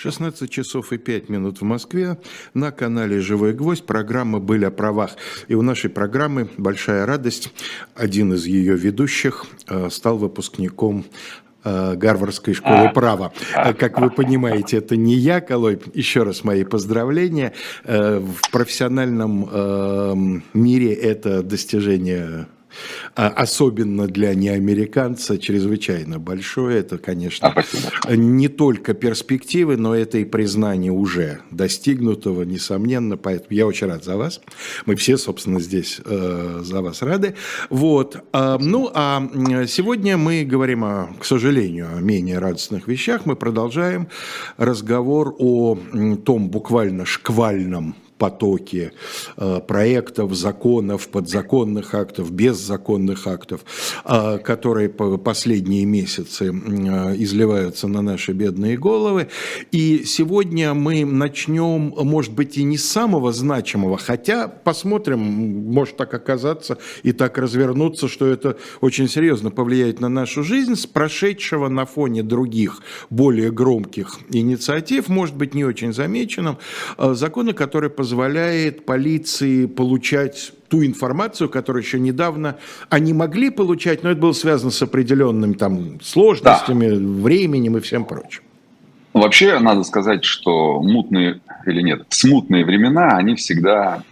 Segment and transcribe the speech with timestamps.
[0.00, 2.18] 16 часов и 5 минут в Москве.
[2.54, 5.16] На канале «Живой гвоздь» программа «Были о правах».
[5.48, 7.52] И у нашей программы большая радость.
[7.96, 11.04] Один из ее ведущих э, стал выпускником
[11.64, 12.92] э, Гарвардской школы а.
[12.92, 13.32] права.
[13.56, 15.80] Э, как вы понимаете, это не я, Колой.
[15.94, 17.52] Еще раз мои поздравления.
[17.82, 22.46] В профессиональном мире это достижение
[23.14, 26.80] особенно для неамериканца, чрезвычайно большое.
[26.80, 27.54] Это, конечно,
[28.04, 33.16] а, не только перспективы, но это и признание уже достигнутого, несомненно.
[33.16, 34.40] Поэтому я очень рад за вас.
[34.86, 37.34] Мы все, собственно, здесь э, за вас рады.
[37.70, 38.22] Вот.
[38.32, 39.28] А, ну, а
[39.66, 43.26] сегодня мы говорим, о, к сожалению, о менее радостных вещах.
[43.26, 44.08] Мы продолжаем
[44.56, 45.78] разговор о
[46.24, 48.92] том буквально шквальном потоки
[49.36, 53.60] э, проектов, законов, подзаконных актов, беззаконных актов,
[54.04, 59.28] э, которые последние месяцы э, изливаются на наши бедные головы.
[59.70, 66.12] И сегодня мы начнем, может быть, и не с самого значимого, хотя посмотрим, может так
[66.14, 71.86] оказаться и так развернуться, что это очень серьезно повлияет на нашу жизнь, с прошедшего на
[71.86, 76.58] фоне других более громких инициатив, может быть, не очень замеченным,
[76.98, 82.56] законы, которые позволяют позволяет полиции получать ту информацию, которую еще недавно
[82.88, 87.22] они могли получать, но это было связано с определенными там сложностями, да.
[87.22, 88.42] временем и всем прочим.
[89.12, 94.02] Вообще, надо сказать, что мутные или нет, смутные времена, они всегда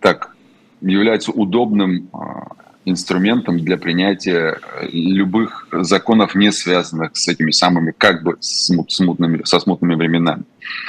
[0.00, 0.34] так
[0.80, 2.46] являются удобным а,
[2.86, 4.58] инструментом для принятия
[4.90, 10.44] любых законов, не связанных с этими самыми как бы смутными, со смутными временами.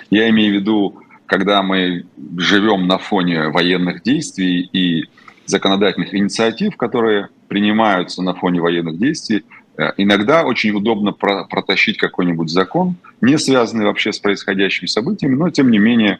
[0.10, 2.06] Я имею в виду когда мы
[2.38, 5.06] живем на фоне военных действий и
[5.46, 9.46] законодательных инициатив, которые принимаются на фоне военных действий,
[9.78, 15.70] э, иногда очень удобно протащить какой-нибудь закон, не связанный вообще с происходящими событиями, но тем
[15.70, 16.20] не менее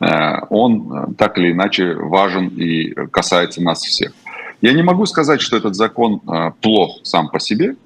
[0.00, 0.06] э,
[0.50, 4.12] он э, так или иначе важен и касается нас всех.
[4.60, 6.20] Я не могу сказать, что этот закон
[6.60, 7.76] плох сам по себе,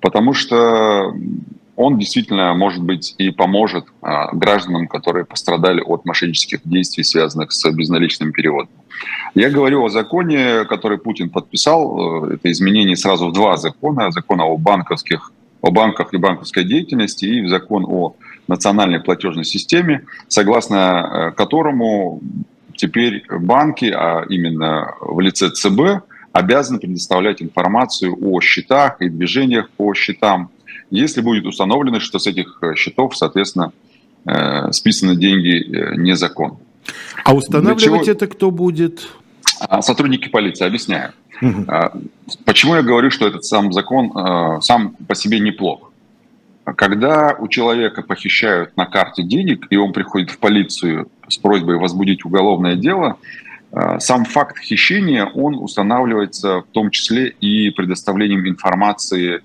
[0.00, 1.12] потому что
[1.76, 7.70] он действительно, может быть, и поможет а, гражданам, которые пострадали от мошеннических действий, связанных с
[7.70, 8.70] безналичным переводом.
[9.34, 12.28] Я говорю о законе, который Путин подписал.
[12.28, 14.12] Э, это изменение сразу в два закона.
[14.12, 15.32] Закон о банковских
[15.64, 18.14] о банках и банковской деятельности и закон о
[18.48, 22.20] национальной платежной системе, согласно э, которому
[22.76, 29.94] теперь банки, а именно в лице ЦБ, обязаны предоставлять информацию о счетах и движениях по
[29.94, 30.50] счетам
[30.90, 33.72] если будет установлено, что с этих э, счетов, соответственно,
[34.26, 36.56] э, списаны деньги э, незаконно.
[37.24, 39.08] А устанавливать это кто будет?
[39.60, 41.12] А, сотрудники полиции, объясняю.
[41.40, 41.66] Угу.
[42.44, 45.90] Почему я говорю, что этот сам закон сам по себе неплох?
[46.64, 52.24] Когда у человека похищают на карте денег, и он приходит в полицию с просьбой возбудить
[52.24, 53.16] уголовное дело,
[53.98, 59.42] сам факт хищения, он устанавливается в том числе и предоставлением информации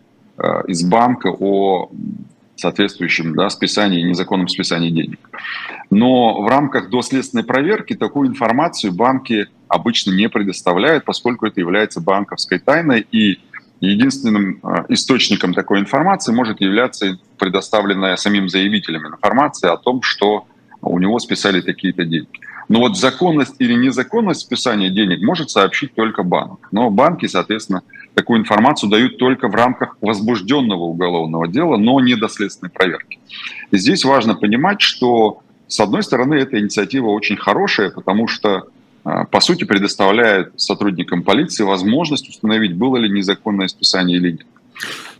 [0.67, 1.91] из банка о
[2.59, 5.19] соответствующем да, списании, незаконном списании денег.
[5.89, 12.59] Но в рамках доследственной проверки такую информацию банки обычно не предоставляют, поскольку это является банковской
[12.59, 13.39] тайной, и
[13.79, 20.45] единственным э, источником такой информации может являться предоставленная самим заявителем информация о том, что
[20.81, 22.27] у него списали такие-то деньги.
[22.69, 26.67] Но вот законность или незаконность списания денег может сообщить только банк.
[26.71, 27.81] Но банки, соответственно,
[28.13, 33.19] такую информацию дают только в рамках возбужденного уголовного дела, но не до следственной проверки.
[33.71, 38.67] И здесь важно понимать, что, с одной стороны, эта инициатива очень хорошая, потому что
[39.03, 44.47] а, по сути, предоставляет сотрудникам полиции возможность установить, было ли незаконное списание или нет.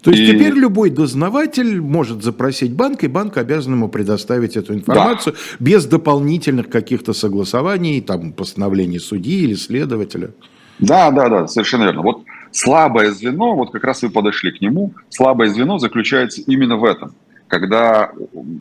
[0.02, 0.28] То есть и...
[0.28, 5.56] теперь любой дознаватель может запросить банк, и банк обязан ему предоставить эту информацию да.
[5.59, 10.31] без дополнительных каких-то согласований, там, постановлений судьи или следователя.
[10.80, 12.02] Да, да, да, совершенно верно.
[12.02, 16.86] Вот слабое звено, вот как раз вы подошли к нему, слабое звено заключается именно в
[16.86, 17.14] этом.
[17.47, 18.12] Когда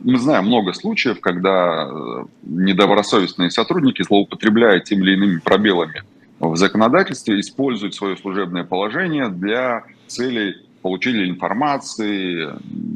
[0.03, 6.03] мы знаем много случаев, когда э, недобросовестные сотрудники злоупотребляют тем или иными пробелами
[6.39, 12.49] в законодательстве, используют свое служебное положение для целей получили информации,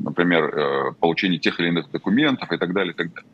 [0.03, 3.29] например, э, получение тех или иных документов и так далее, и так далее.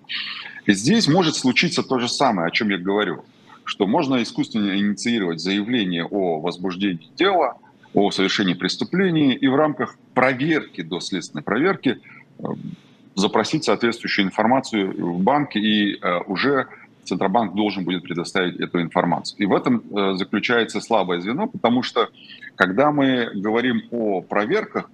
[0.65, 3.25] И здесь может случиться то же самое, о чем я говорю,
[3.63, 7.57] что можно искусственно инициировать заявление о возбуждении дела,
[7.93, 11.99] о совершении преступления и в рамках проверки, доследственной проверки,
[12.39, 12.43] э,
[13.15, 16.67] запросить соответствующую информацию в банке и э, уже
[17.03, 19.39] Центробанк должен будет предоставить эту информацию.
[19.41, 19.81] И в этом
[20.17, 22.09] заключается слабое звено, потому что
[22.59, 24.91] когда мы говорим о проверках,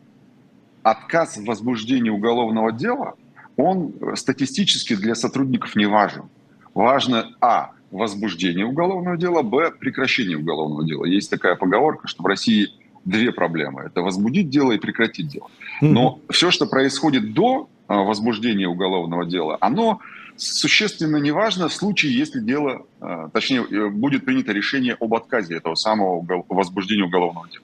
[0.84, 3.16] отказ в возбуждении уголовного дела
[3.58, 6.30] он статистически для сотрудников не важен.
[6.76, 11.06] Важно, а, возбуждение уголовного дела, б, прекращение уголовного дела.
[11.06, 12.70] Есть такая поговорка, что в России
[13.06, 13.84] две проблемы.
[13.84, 15.48] Это возбудить дело и прекратить дело.
[15.80, 20.00] Но все, что происходит до а, возбуждения уголовного дела, оно
[20.36, 25.56] существенно не важно в случае, если дело, а, точнее, э, будет принято решение об отказе
[25.56, 27.64] этого самого возбуждения уголовного дела.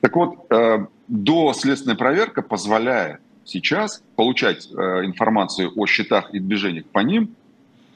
[0.00, 7.00] Так вот, э, доследственная проверка позволяет сейчас получать э, информацию о счетах и движениях по
[7.00, 7.36] ним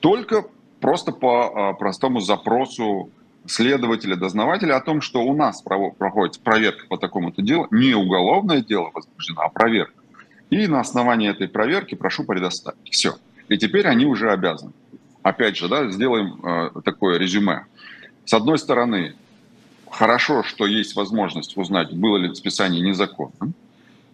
[0.01, 0.45] только
[0.81, 3.11] просто по простому запросу
[3.49, 8.91] следователя, дознавателя о том, что у нас проходит проверка по такому-то делу, не уголовное дело
[8.95, 9.95] возбуждено, а проверка.
[10.51, 12.91] И на основании этой проверки прошу предоставить.
[12.91, 13.17] Все.
[13.49, 14.73] И теперь они уже обязаны.
[15.23, 17.67] Опять же, да, сделаем э, такое резюме.
[18.25, 19.15] С одной стороны,
[19.91, 23.55] хорошо, что есть возможность узнать, было ли списание незаконным.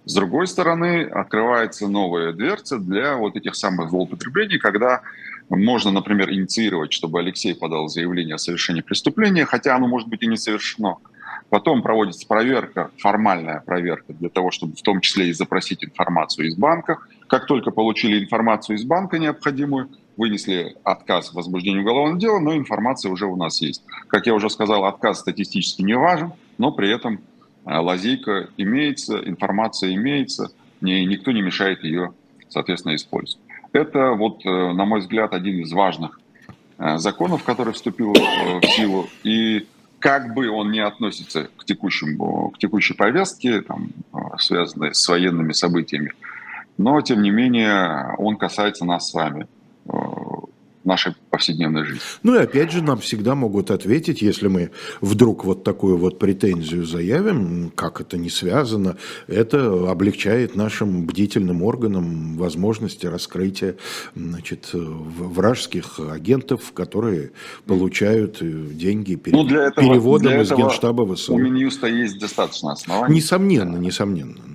[0.06, 5.02] С другой стороны, открывается новая дверца для вот этих самых злоупотреблений, когда
[5.50, 10.26] можно, например, инициировать, чтобы Алексей подал заявление о совершении преступления, хотя оно может быть и
[10.26, 10.96] не совершено.
[11.50, 16.56] Потом проводится проверка, формальная проверка для того, чтобы в том числе и запросить информацию из
[16.56, 16.98] банка.
[17.28, 23.10] Как только получили информацию из банка необходимую, вынесли отказ в возбуждении уголовного дела, но информация
[23.10, 23.82] уже у нас есть.
[24.08, 27.20] Как я уже сказал, отказ статистически не важен, но при этом
[27.66, 32.14] э, лазейка имеется, информация имеется, и никто не мешает ее,
[32.48, 33.43] соответственно, использовать.
[33.74, 36.20] Это, вот, э, на мой взгляд, один из важных
[36.78, 39.08] э, законов, который вступил в силу.
[39.24, 39.66] И
[39.98, 43.88] как бы он не относится к, текущему, к текущей повестке, там,
[44.38, 46.12] связанной с военными событиями,
[46.78, 49.48] но, тем не менее, он касается нас с вами
[50.84, 52.00] нашей повседневной жизни.
[52.22, 54.70] Ну и опять же нам всегда могут ответить, если мы
[55.00, 58.96] вдруг вот такую вот претензию заявим, как это не связано,
[59.26, 63.76] это облегчает нашим бдительным органам возможности раскрытия
[64.14, 67.32] значит, вражеских агентов, которые
[67.66, 69.36] получают э, деньги пере...
[69.36, 71.34] ну, для этого, переводом для из Генштаба ВСУ.
[71.34, 73.16] У Минюста есть достаточно оснований.
[73.16, 74.53] Несомненно, несомненно.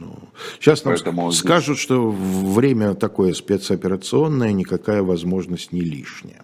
[0.60, 1.84] Сейчас нам Поэтому скажут, здесь...
[1.84, 6.42] что время такое спецоперационное, никакая возможность не лишняя.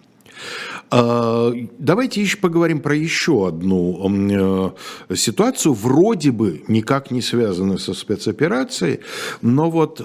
[0.90, 4.74] А, давайте еще поговорим про еще одну
[5.10, 9.00] э, ситуацию, вроде бы никак не связанную со спецоперацией,
[9.42, 10.04] но вот э,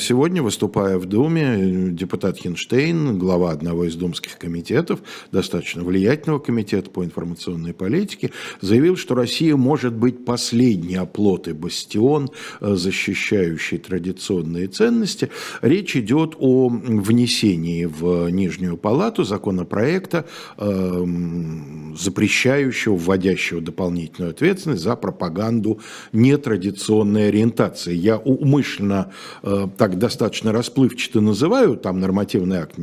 [0.00, 5.00] сегодня, выступая в Думе, депутат Хинштейн, глава одного из думских комитетов,
[5.32, 8.30] достаточно влиятельного комитета по информационной политике,
[8.60, 12.30] заявил, что Россия может быть последний оплот и бастион,
[12.60, 15.30] э, защищающий традиционные ценности.
[15.62, 20.24] Речь идет о внесении в Нижнюю палату законопроекта, проекта,
[20.58, 25.80] эм, запрещающего, вводящего дополнительную ответственность за пропаганду
[26.12, 27.94] нетрадиционной ориентации.
[27.94, 29.10] Я умышленно
[29.42, 32.74] э, так достаточно расплывчато называю там нормативный акт.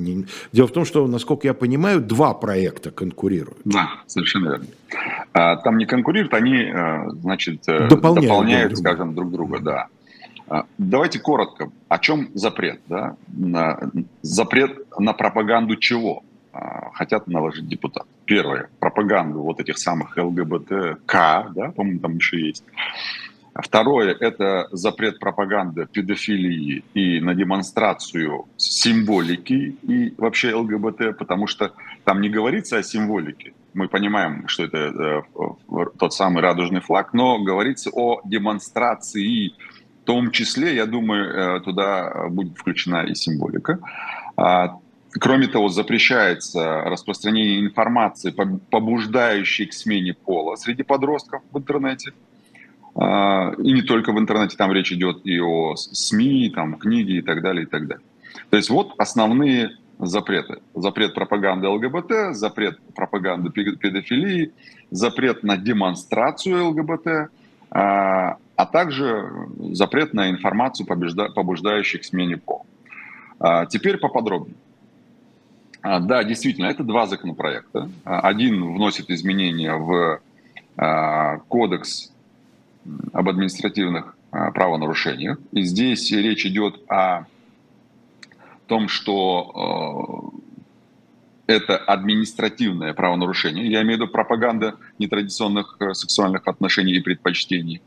[0.52, 3.60] Дело в том, что, насколько я понимаю, два проекта конкурируют.
[3.66, 4.66] Да, совершенно верно.
[5.34, 9.88] А, там не конкурируют, они, э, значит, э, дополняют, дополняют друг скажем, друг друга, да.
[10.48, 11.72] А, давайте коротко.
[11.88, 12.82] О чем запрет?
[12.88, 13.16] Да?
[14.22, 16.24] Запрет на пропаганду чего?
[16.54, 18.06] А, хотят наложить депутат.
[18.26, 22.64] Первое, пропаганду вот этих самых ЛГБТК, да, по-моему, там еще есть.
[23.54, 31.74] Второе– это запрет пропаганды педофилии и на демонстрацию символики и вообще ЛГБТ, потому что
[32.06, 33.54] там не говорится о символике.
[33.74, 39.54] Мы понимаем, что это э, тот самый радужный флаг, но говорится о демонстрации.
[40.02, 43.80] В том числе, я думаю, э, туда будет включена и символика.
[45.20, 52.14] Кроме того, запрещается распространение информации, побуждающей к смене пола среди подростков в интернете.
[52.96, 57.22] А, и не только в интернете, там речь идет и о СМИ, там, книги и
[57.22, 58.06] так далее, и так далее.
[58.50, 60.60] То есть вот основные запреты.
[60.74, 64.54] Запрет пропаганды ЛГБТ, запрет пропаганды педофилии,
[64.90, 67.30] запрет на демонстрацию ЛГБТ,
[67.70, 69.30] а, а также
[69.72, 72.66] запрет на информацию, побуждающую к смене пола.
[73.40, 74.56] А, теперь поподробнее.
[75.82, 77.90] А, да, действительно, это два законопроекта.
[78.06, 80.20] А, один вносит изменения в
[80.78, 82.12] а, кодекс
[83.14, 85.38] об административных правонарушениях.
[85.52, 87.26] И здесь речь идет о
[88.66, 90.32] том, что
[91.48, 93.70] это административное правонарушение.
[93.70, 97.82] Я имею в виду пропаганда нетрадиционных э, сексуальных отношений и предпочтений.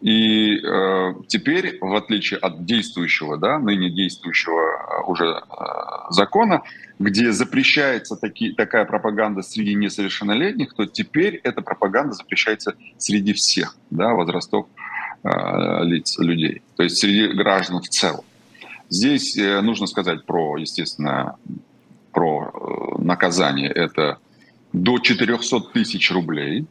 [0.00, 5.64] И э, теперь, в отличие от действующего, да, ныне действующего э, уже э,
[6.08, 6.62] закона,
[6.98, 14.14] где запрещается таки, такая пропаганда среди несовершеннолетних, то теперь эта пропаганда запрещается среди всех да,
[14.14, 14.68] возрастов
[15.22, 15.28] э,
[15.84, 18.24] лиц, людей, то есть среди граждан в целом.
[18.88, 21.36] Здесь нужно сказать про, естественно,
[22.10, 23.70] про наказание.
[23.70, 24.18] Это
[24.72, 26.66] до 400 тысяч рублей.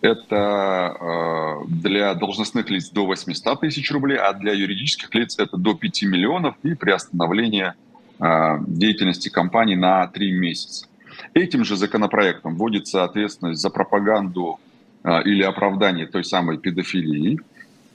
[0.00, 6.02] Это для должностных лиц до 800 тысяч рублей, а для юридических лиц это до 5
[6.02, 7.74] миллионов и приостановление
[8.18, 10.86] деятельности компании на 3 месяца.
[11.34, 14.58] Этим же законопроектом вводится ответственность за пропаганду
[15.02, 17.38] а, или оправдание той самой педофилии,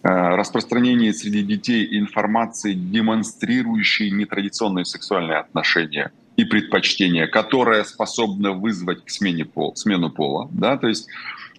[0.04, 9.46] распространение среди детей информации, демонстрирующей нетрадиционные сексуальные отношения и предпочтения, которая способна вызвать к смене
[9.46, 10.50] пол, смену пола.
[10.52, 10.78] Да?
[10.78, 11.08] То есть,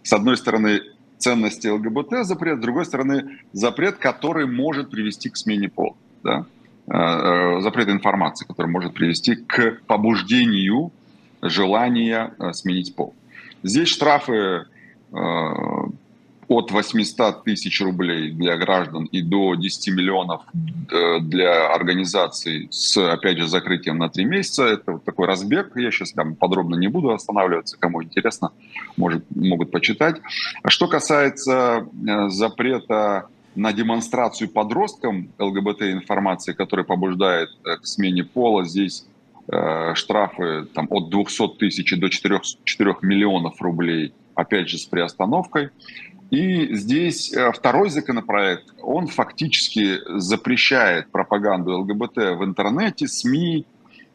[0.03, 0.83] с одной стороны,
[1.19, 5.95] ценности ЛГБТ запрет, с другой стороны, запрет, который может привести к смене пола.
[6.23, 6.47] Да?
[6.89, 10.93] А, запрет информации, который может привести к побуждению
[11.43, 13.15] желания э, сменить пол.
[13.63, 15.17] Здесь штрафы э,
[16.53, 20.43] от 800 тысяч рублей для граждан и до 10 миллионов
[20.91, 24.65] э, для организаций с, опять же, закрытием на 3 месяца.
[24.65, 25.73] Это вот такой разбег.
[25.77, 27.77] Я сейчас там подробно не буду останавливаться.
[27.79, 28.53] Кому интересно,
[28.97, 30.21] может, могут почитать.
[30.67, 31.87] Что касается
[32.29, 39.05] запрета на демонстрацию подросткам ЛГБТ-информации, которая побуждает к смене пола, здесь
[39.49, 45.71] Э, штрафы там, от 200 тысяч до 4, 4 миллионов рублей, опять же, с приостановкой.
[46.33, 53.67] И здесь э, второй законопроект, он фактически запрещает пропаганду ЛГБТ в интернете, СМИ,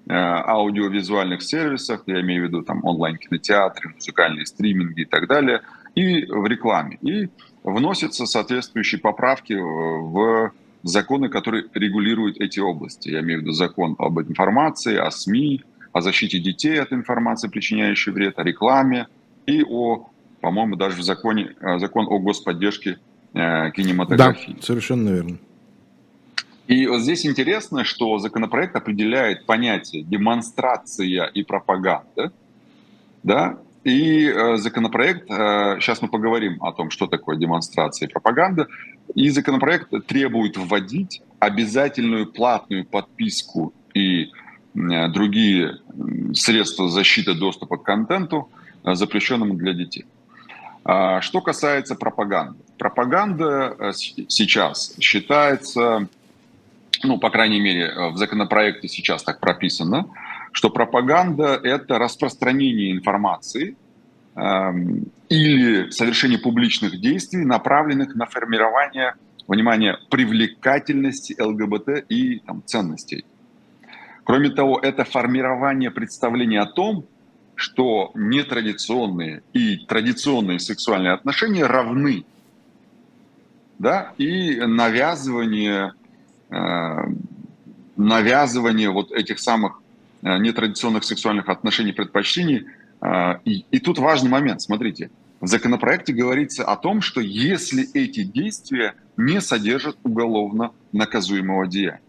[0.09, 5.61] э, аудиовизуальных сервисах, я имею в виду там онлайн-кинотеатры, музыкальные стриминги и так далее,
[5.93, 6.97] и в рекламе.
[7.03, 7.29] И
[7.63, 13.09] вносятся соответствующие поправки в законы, которые регулируют эти области.
[13.09, 15.61] Я имею в виду закон об информации, о СМИ,
[15.93, 19.05] о защите детей от информации, причиняющей вред, о рекламе
[19.45, 20.09] и о,
[20.41, 22.99] по-моему, даже в законе, э, закон о господдержке
[23.33, 24.53] э, кинематографии.
[24.53, 25.37] Да, совершенно верно.
[26.67, 32.33] И вот здесь интересно, что законопроект определяет понятие демонстрация и пропаганда,
[33.23, 38.67] да, и э, законопроект, сейчас мы поговорим о том, что такое демонстрация и пропаганда,
[39.15, 44.31] и законопроект требует вводить обязательную платную подписку и
[44.73, 45.79] другие
[46.33, 48.49] средства защиты доступа к контенту,
[48.83, 50.05] запрещенному для детей.
[50.89, 52.59] А, что касается пропаганды.
[52.77, 56.07] Пропаганда э, сейчас считается,
[57.03, 60.05] ну, по крайней мере, в законопроекте сейчас так прописано,
[60.53, 63.75] что пропаганда– это распространение информации
[64.35, 69.15] эм, или совершение публичных действий, направленных на формирование,
[69.45, 73.25] внимание, привлекательности ЛГБТ и там, ценностей.
[74.23, 77.05] Кроме того, это формирование представления о том,
[77.57, 82.23] что нетрадиционные и традиционные сексуальные отношения равны.
[83.77, 84.13] Да?
[84.17, 85.93] И навязывание,
[86.49, 86.97] э,
[87.97, 89.81] навязывание вот этих самых
[90.23, 92.65] Э, нетрадиционных сексуальных отношений, предпочтений.
[93.01, 95.11] Э, и, и тут важный момент, смотрите.
[95.39, 102.01] В законопроекте говорится о том, что если эти действия не содержат уголовно наказуемого деяния.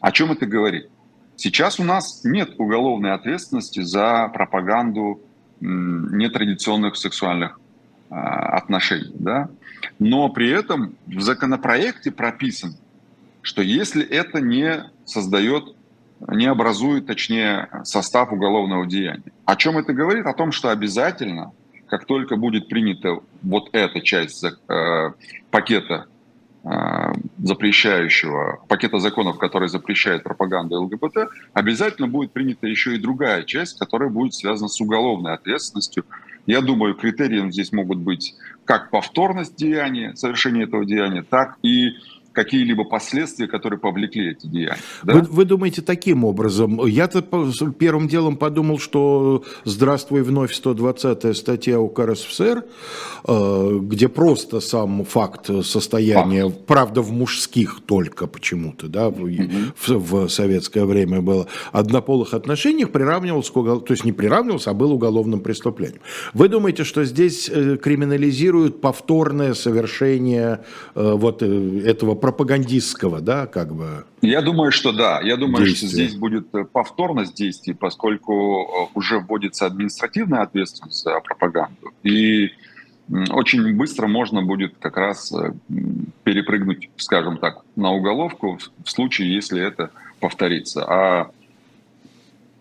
[0.00, 0.88] О чем это говорит?
[1.40, 5.22] Сейчас у нас нет уголовной ответственности за пропаганду
[5.60, 7.58] нетрадиционных сексуальных
[8.10, 9.14] э, отношений.
[9.14, 9.48] Да?
[9.98, 12.74] Но при этом в законопроекте прописано,
[13.40, 15.74] что если это не создает
[16.28, 19.32] не образует, точнее, состав уголовного деяния.
[19.46, 20.26] О чем это говорит?
[20.26, 21.52] О том, что обязательно,
[21.86, 25.12] как только будет принята вот эта часть э,
[25.50, 26.06] пакета
[27.38, 34.10] запрещающего, пакета законов, который запрещает пропаганду ЛГБТ, обязательно будет принята еще и другая часть, которая
[34.10, 36.04] будет связана с уголовной ответственностью.
[36.46, 41.92] Я думаю, критерием здесь могут быть как повторность деяния, совершения этого деяния, так и
[42.32, 44.78] какие-либо последствия, которые повлекли эти деяния.
[45.02, 45.14] Да?
[45.14, 46.84] Вы, вы думаете таким образом?
[46.86, 47.22] Я-то
[47.78, 52.64] первым делом подумал, что «Здравствуй вновь» 120-я статья УК РСФСР,
[53.26, 56.66] э, где просто сам факт состояния, факт.
[56.66, 59.32] правда, в мужских только почему-то, да, в, угу.
[59.76, 64.74] в, в советское время было, однополых отношениях приравнивался к уголовному, то есть не приравнивался, а
[64.74, 66.00] был уголовным преступлением.
[66.34, 70.60] Вы думаете, что здесь э, криминализируют повторное совершение
[70.94, 74.04] э, вот этого пропагандистского, да, как бы.
[74.22, 75.20] Я думаю, что да.
[75.20, 75.88] Я думаю, действия.
[75.88, 81.92] что здесь будет э, повторность действий, поскольку э, уже вводится административная ответственность за пропаганду.
[82.02, 82.50] И
[83.30, 85.52] очень быстро можно будет как раз э,
[86.22, 90.84] перепрыгнуть, скажем так, на уголовку в случае, если это повторится.
[90.84, 91.30] А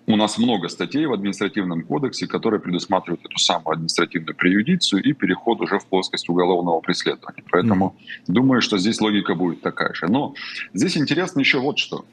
[0.09, 5.61] у нас много статей в административном кодексе, которые предусматривают эту самую административную преюдицию и переход
[5.61, 7.43] уже в плоскость уголовного преследования.
[7.51, 8.23] Поэтому mm.
[8.27, 10.07] думаю, что здесь логика будет такая же.
[10.07, 10.33] Но
[10.73, 12.05] здесь интересно еще вот что.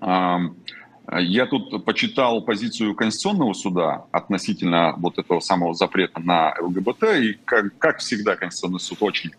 [0.00, 7.76] Я тут почитал позицию Конституционного суда относительно вот этого самого запрета на ЛГБТ, и как,
[7.78, 9.32] как всегда Конституционный суд очень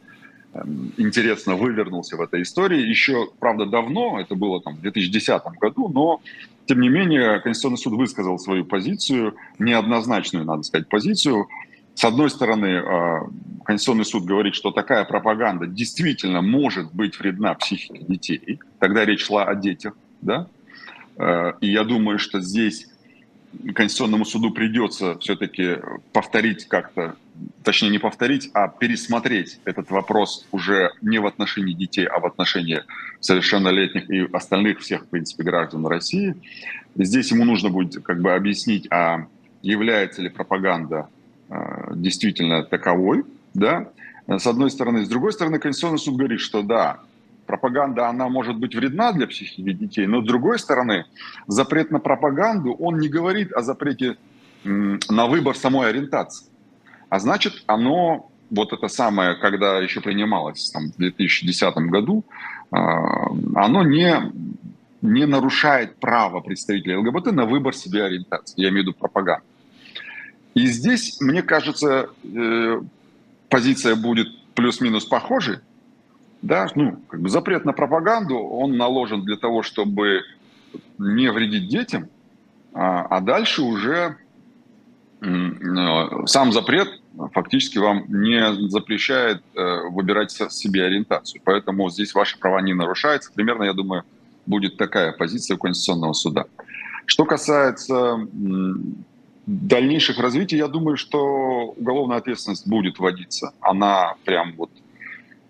[0.54, 2.88] эм, интересно вывернулся в этой истории.
[2.88, 6.22] Еще, правда, давно, это было там в 2010 году, но
[6.66, 11.48] тем не менее Конституционный суд высказал свою позицию, неоднозначную, надо сказать, позицию.
[11.94, 13.20] С одной стороны, э,
[13.64, 18.60] Конституционный суд говорит, что такая пропаганда действительно может быть вредна психике детей.
[18.80, 20.48] Тогда речь шла о детях, да?
[21.18, 22.88] Э, и я думаю, что здесь
[23.74, 25.78] Конституционному суду придется все-таки
[26.14, 27.16] повторить как-то,
[27.64, 32.84] точнее не повторить, а пересмотреть этот вопрос уже не в отношении детей, а в отношении
[33.20, 36.36] совершеннолетних и остальных всех, в принципе, граждан России.
[36.96, 39.28] Здесь ему нужно будет как бы объяснить, а
[39.62, 41.10] является ли пропаганда
[41.50, 43.90] э, действительно таковой, да,
[44.28, 45.06] с одной стороны.
[45.06, 47.00] С другой стороны, Конституционный суд говорит, что да,
[47.46, 51.06] пропаганда, она может быть вредна для психики детей, но с другой стороны,
[51.48, 54.18] запрет на пропаганду, он не говорит о запрете
[54.64, 56.48] на выбор самой ориентации.
[57.10, 62.24] А значит, оно, вот это самое, когда еще принималось там, в 2010 году,
[62.72, 64.16] а, оно не,
[65.02, 68.62] не нарушает право представителей ЛГБТ на выбор себе ориентации.
[68.62, 69.46] Я имею в виду пропаганду.
[70.56, 72.82] И здесь, мне кажется, э,
[73.50, 75.58] позиция будет плюс-минус похожей,
[76.46, 80.22] да, ну, как бы запрет на пропаганду, он наложен для того, чтобы
[81.00, 82.08] не вредить детям,
[82.74, 84.18] а, а дальше уже
[85.22, 85.28] э,
[86.28, 87.02] сам запрет
[87.34, 91.42] фактически вам не запрещает э, выбирать себе ориентацию.
[91.44, 93.32] Поэтому здесь ваши права не нарушаются.
[93.34, 94.04] Примерно, я думаю,
[94.46, 96.46] будет такая позиция у Конституционного суда.
[97.06, 98.20] Что касается
[99.46, 103.54] дальнейших развитий, я думаю, что уголовная ответственность будет вводиться.
[103.62, 104.70] Она прям вот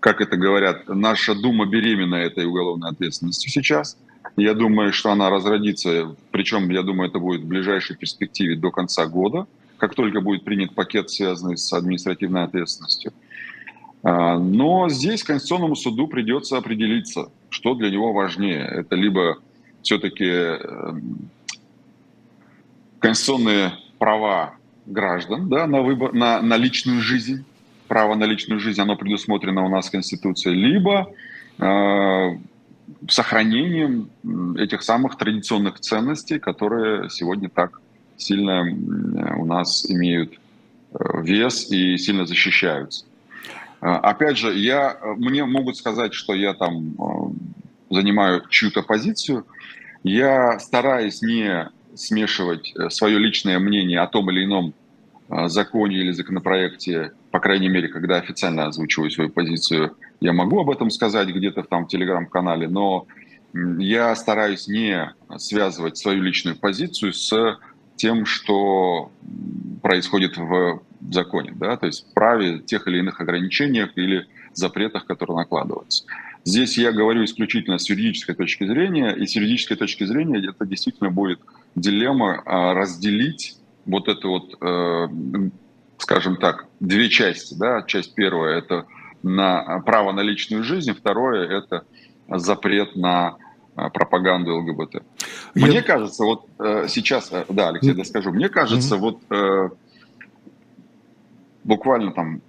[0.06, 3.98] как это говорят, наша Дума беременна этой уголовной ответственностью сейчас.
[4.38, 9.08] Я думаю, что она разродится, причем, я думаю, это будет в ближайшей перспективе до конца
[9.08, 9.48] года,
[9.80, 13.14] как только будет принят пакет, связанный с административной ответственностью.
[14.04, 18.64] А, но здесь Конституционному суду придется определиться, что для него важнее.
[18.64, 19.40] Это либо
[19.82, 21.32] все-таки эм,
[23.00, 24.54] конституционные права
[24.86, 27.44] граждан да, на, выбор, на, на личную жизнь,
[27.88, 31.12] право на личную жизнь, оно предусмотрено у нас в Конституции, либо
[31.60, 32.38] э,
[33.10, 34.10] сохранением
[34.58, 37.82] этих самых традиционных ценностей, которые сегодня так
[38.18, 38.62] сильно
[39.38, 40.34] у нас имеют
[40.94, 43.06] э, вес и сильно защищаются.
[43.82, 49.46] Э, опять же, я, мне могут сказать, что я там э, занимаю чью-то позицию.
[50.04, 54.74] Я стараюсь не смешивать свое личное мнение о том или ином
[55.30, 60.90] законе или законопроекте по крайней мере, когда официально озвучиваю свою позицию, я могу об этом
[60.90, 63.08] сказать где-то там в телеграм-канале, но
[63.78, 67.60] я стараюсь не связывать свою личную позицию с
[67.98, 69.12] тем, что
[69.82, 75.36] происходит в законе, да, то есть в праве тех или иных ограничениях или запретах, которые
[75.36, 76.06] накладываются.
[76.46, 81.12] Здесь я говорю исключительно с юридической точки зрения, и с юридической точки зрения это действительно
[81.12, 81.42] будет
[81.76, 85.08] дилемма а, разделить вот это вот э,
[85.98, 87.56] скажем так, две части.
[87.56, 87.84] Да?
[87.84, 88.86] Часть первая– это
[89.24, 91.86] на право на личную жизнь, второе– это
[92.28, 93.38] запрет на
[93.76, 95.04] а, пропаганду ЛГБТ.
[95.54, 95.82] Мне Я...
[95.82, 99.00] кажется, вот э, сейчас, э, да, Алексей, да скажу, мне кажется, mm-hmm.
[99.00, 99.70] вот э,
[101.64, 102.42] буквально там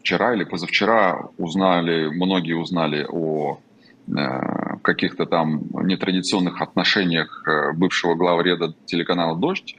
[0.00, 3.60] вчера или позавчера узнали, многие узнали о
[4.80, 9.76] каких-то там нетрадиционных отношениях бывшего главреда телеканала «Дождь»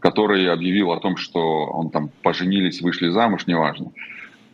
[0.00, 3.92] который объявил о том, что он там поженились, вышли замуж, неважно.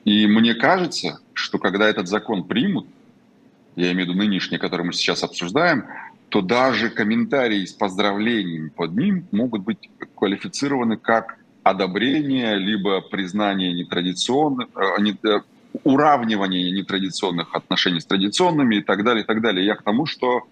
[0.04, 2.86] И мне кажется, что когда этот закон примут,
[3.76, 5.84] я имею в виду нынешний, который мы сейчас обсуждаем,
[6.28, 14.68] то даже комментарии с поздравлениями под ним могут быть квалифицированы как одобрение, либо признание нетрадиционных,
[14.76, 15.40] э, не, э,
[15.82, 19.64] уравнивание нетрадиционных отношений с традиционными и так далее, и так далее.
[19.64, 20.42] Я к тому, что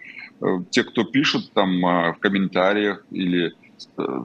[0.40, 3.52] э, те, кто пишут там в комментариях или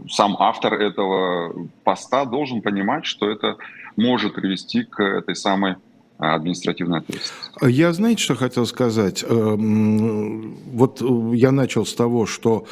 [0.09, 3.57] сам автор этого поста должен понимать, что это
[3.95, 5.75] может привести к этой самой
[6.17, 7.65] административной ответственности.
[7.69, 9.23] Я, знаете, что хотел сказать?
[9.27, 11.01] Эм, вот
[11.33, 12.65] я начал с того, что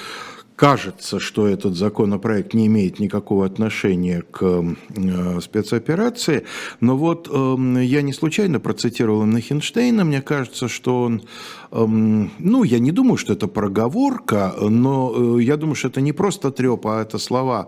[0.55, 6.45] кажется, что этот законопроект не имеет никакого отношения к э, спецоперации,
[6.79, 11.21] но вот э, я не случайно процитировал Нахенштейна, мне кажется, что он,
[11.64, 16.13] э, ну, я не думаю, что это проговорка, но э, я думаю, что это не
[16.13, 17.67] просто треп, а это слова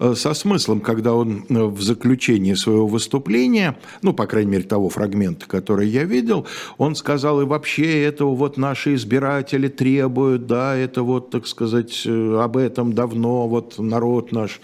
[0.00, 4.88] э, со смыслом, когда он э, в заключении своего выступления, ну, по крайней мере, того
[4.88, 6.46] фрагмента, который я видел,
[6.78, 12.56] он сказал, и вообще этого вот наши избиратели требуют, да, это вот, так сказать, об
[12.56, 14.60] этом давно вот народ наш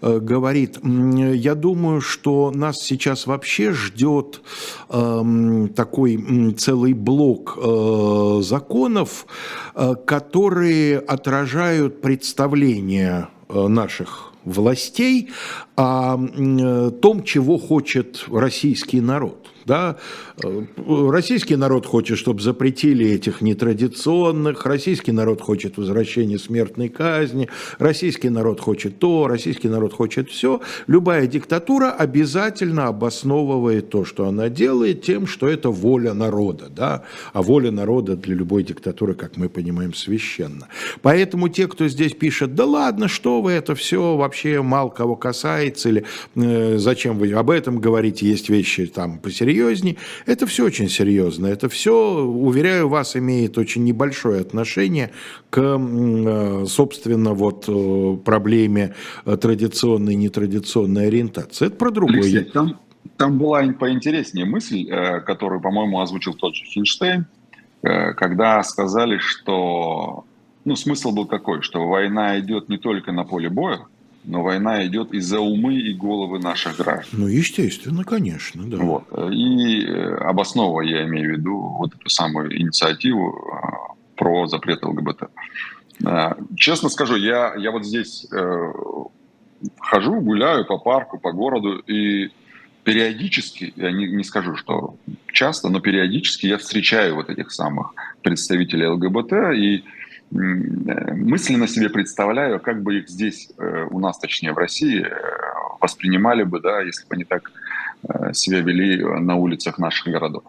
[0.00, 0.78] говорит.
[0.82, 4.40] Я думаю, что нас сейчас вообще ждет
[4.88, 7.58] эм, такой целый блок
[8.40, 9.26] законов,
[9.74, 15.30] э, которые отражают представления наших властей
[15.76, 16.16] о
[17.02, 19.51] том, чего хочет российский народ.
[19.64, 19.96] Да?
[20.42, 20.64] Э,
[21.10, 27.48] российский народ хочет, чтобы запретили этих нетрадиционных, российский народ хочет возвращения смертной казни,
[27.78, 30.60] российский народ хочет то, российский народ хочет все.
[30.86, 36.68] Любая диктатура обязательно обосновывает то, что она делает, тем, что это воля народа.
[36.68, 37.02] Да?
[37.32, 40.68] А воля народа для любой диктатуры, как мы понимаем, священна.
[41.02, 45.88] Поэтому те, кто здесь пишет, да ладно, что вы, это все вообще мало кого касается,
[45.88, 49.96] или э, зачем вы об этом говорите, есть вещи там посередине, серьезнее.
[50.26, 51.46] Это все очень серьезно.
[51.46, 55.10] Это все, уверяю вас, имеет очень небольшое отношение
[55.50, 61.66] к, э, собственно, вот э, проблеме э, традиционной и нетрадиционной ориентации.
[61.66, 62.20] Это про другое.
[62.20, 62.78] Алексей, там,
[63.16, 64.86] там была поинтереснее мысль,
[65.26, 67.26] которую, по-моему, озвучил тот же Финштейн,
[67.82, 70.24] когда сказали, что
[70.64, 73.80] ну, смысл был такой, что война идет не только на поле боя,
[74.24, 77.20] но война идет из за умы и головы наших граждан.
[77.20, 78.76] Ну, естественно, конечно, да.
[78.76, 79.04] Вот.
[79.32, 85.24] И э, обосновывая, я имею в виду, вот эту самую инициативу а, про запрет ЛГБТ.
[86.04, 88.72] А, честно скажу, я, я вот здесь э,
[89.80, 92.30] хожу, гуляю по парку, по городу, и
[92.84, 94.96] периодически, я не, не скажу, что
[95.32, 99.84] часто, но периодически я встречаю вот этих самых представителей ЛГБТ, и
[100.32, 105.10] мысленно себе представляю, как бы их здесь, э, у нас, точнее, в России, э,
[105.80, 107.50] воспринимали бы, да, если бы они так
[108.32, 110.42] себя вели на улицах наших городов.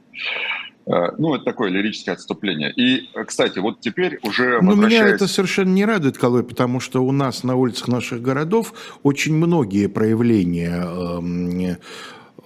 [0.87, 2.73] Ну, это такое лирическое отступление.
[2.75, 5.03] И, кстати, вот теперь уже Но возвращаясь...
[5.03, 9.35] меня это совершенно не радует, Колой, потому что у нас на улицах наших городов очень
[9.35, 11.77] многие проявления эм,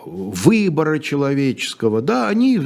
[0.06, 2.58] выбора человеческого, да, они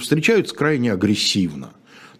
[0.00, 1.70] встречаются крайне агрессивно.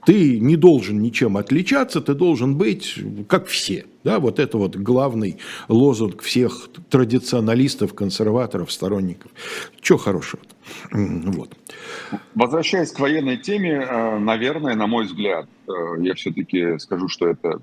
[0.04, 3.86] Ты не должен ничем отличаться, ты должен быть как все.
[4.02, 5.38] Да, вот это вот главный
[5.68, 9.30] лозунг всех традиционалистов, консерваторов, сторонников.
[9.80, 10.42] Чего хорошего?
[10.90, 11.56] Вот.
[12.34, 17.62] Возвращаясь к военной теме, э, наверное, на мой взгляд, э, я все-таки скажу, что это,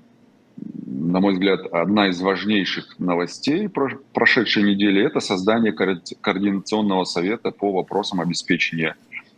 [0.56, 8.20] на мой взгляд, одна из важнейших новостей прошедшей недели– это создание координационного совета по вопросам
[8.22, 8.96] обеспечения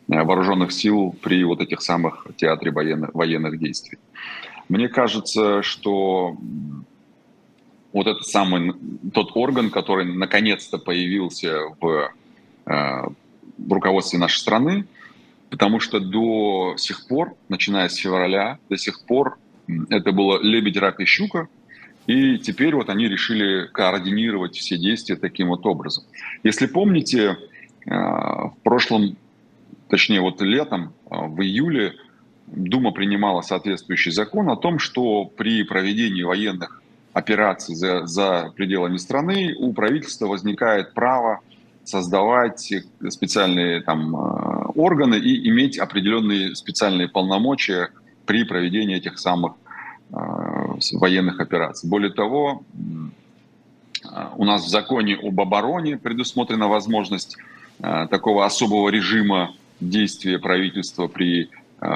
[0.08, 3.98] вооруженных сил при вот этих самых театре военных, военных действий.
[4.68, 6.36] Мне кажется, что
[7.92, 8.74] вот этот самый,
[9.12, 12.10] тот орган, который наконец-то появился в,
[12.66, 13.02] э,
[13.58, 14.86] в руководстве нашей страны,
[15.50, 19.38] потому что до сих пор, начиная с февраля, до сих пор
[19.90, 21.48] это было лебедь, рак и щука,
[22.06, 26.04] и теперь вот они решили координировать все действия таким вот образом.
[26.42, 27.36] Если помните,
[27.86, 29.16] э, в прошлом
[29.92, 31.92] точнее вот летом, а, в июле,
[32.46, 39.54] Дума принимала соответствующий закон о том, что при проведении военных операций за, за пределами страны
[39.58, 41.40] у правительства возникает право
[41.84, 42.72] создавать
[43.10, 47.90] специальные там а, органы и иметь определенные специальные полномочия
[48.24, 49.52] при проведении этих самых
[50.10, 50.14] э,
[50.92, 51.90] военных операций.
[51.90, 52.62] Более того,
[54.36, 57.36] у нас в законе об обороне предусмотрена возможность
[57.82, 59.54] э, такого особого режима
[59.88, 61.86] действия правительства при э,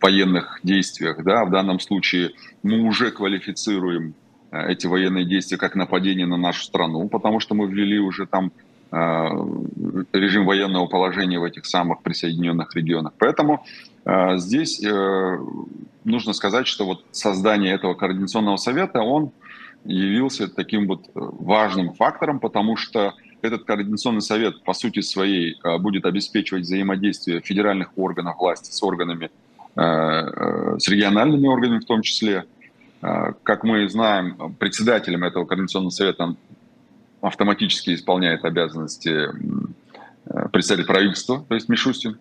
[0.00, 1.22] военных действиях.
[1.24, 1.44] Да?
[1.44, 2.32] В данном случае
[2.62, 4.14] мы уже квалифицируем
[4.50, 8.52] э, эти военные действия как нападение на нашу страну, потому что мы ввели уже там
[8.90, 8.96] э,
[10.12, 13.12] режим военного положения в этих самых присоединенных регионах.
[13.18, 13.64] Поэтому
[14.36, 15.38] здесь э,
[16.04, 19.30] нужно сказать, что вот создание этого координационного совета, он
[19.84, 26.06] явился таким вот важным фактором, потому что этот координационный совет по сути своей э, будет
[26.06, 29.30] обеспечивать взаимодействие федеральных органов власти с органами,
[29.76, 32.44] э, э, с региональными органами в том числе.
[33.42, 36.36] Как мы знаем, председателем этого координационного совета
[37.20, 39.28] автоматически исполняет обязанности
[40.52, 42.16] председатель правительства, то есть Мишустин.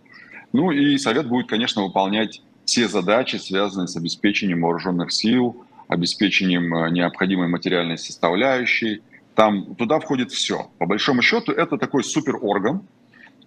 [0.51, 6.89] Ну и совет будет, конечно, выполнять все задачи, связанные с обеспечением вооруженных сил, обеспечением э,
[6.91, 9.01] необходимой материальной составляющей.
[9.35, 10.69] Там, туда входит все.
[10.77, 12.83] По большому счету это такой суперорган,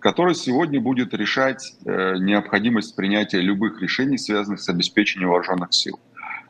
[0.00, 5.98] который сегодня будет решать э, необходимость принятия любых решений, связанных с обеспечением вооруженных сил.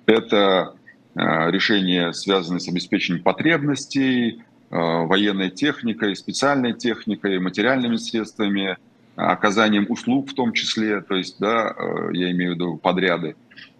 [0.07, 0.75] Это
[1.14, 8.79] э, решения, связанные с обеспечением потребностей, э, военной техникой, специальной техникой, материальными средствами,
[9.16, 13.37] оказанием услуг в том числе, то есть, да, э, я имею в виду подряды.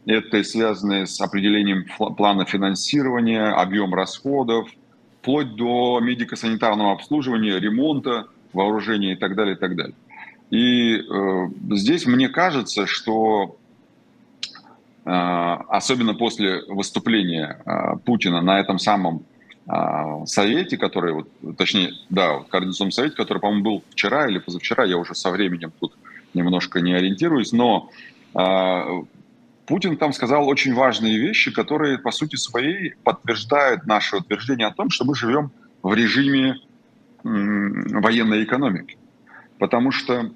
[0.07, 1.85] Это связано с определением
[2.17, 4.69] плана финансирования, объем расходов,
[5.27, 9.95] вплоть до медико-санитарного обслуживания, ремонта, вооружения и так далее, и так далее.
[10.51, 13.57] И э, здесь мне кажется, что
[15.05, 19.25] э, особенно после выступления э, Путина на этом самом
[19.69, 24.85] э, совете, который, вот, точнее, да, вот, координационном совете, который, по-моему, был вчера или позавчера,
[24.85, 25.93] я уже со временем тут
[26.35, 27.91] немножко не ориентируюсь, но
[28.33, 29.03] э,
[29.67, 34.91] Путин там сказал очень важные вещи, которые, по сути своей, подтверждают наше утверждение о том,
[34.91, 35.51] что мы живем
[35.83, 36.61] в режиме
[37.25, 38.97] военной экономики.
[39.59, 40.31] Потому что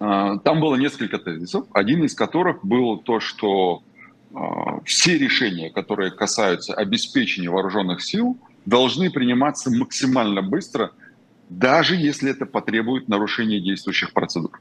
[0.00, 3.82] э, там было несколько тезисов, один из которых был то, что
[4.30, 4.36] э,
[4.84, 10.90] все решения, которые касаются обеспечения вооруженных сил, должны приниматься максимально быстро,
[11.48, 14.60] даже если это потребует нарушения действующих процедур.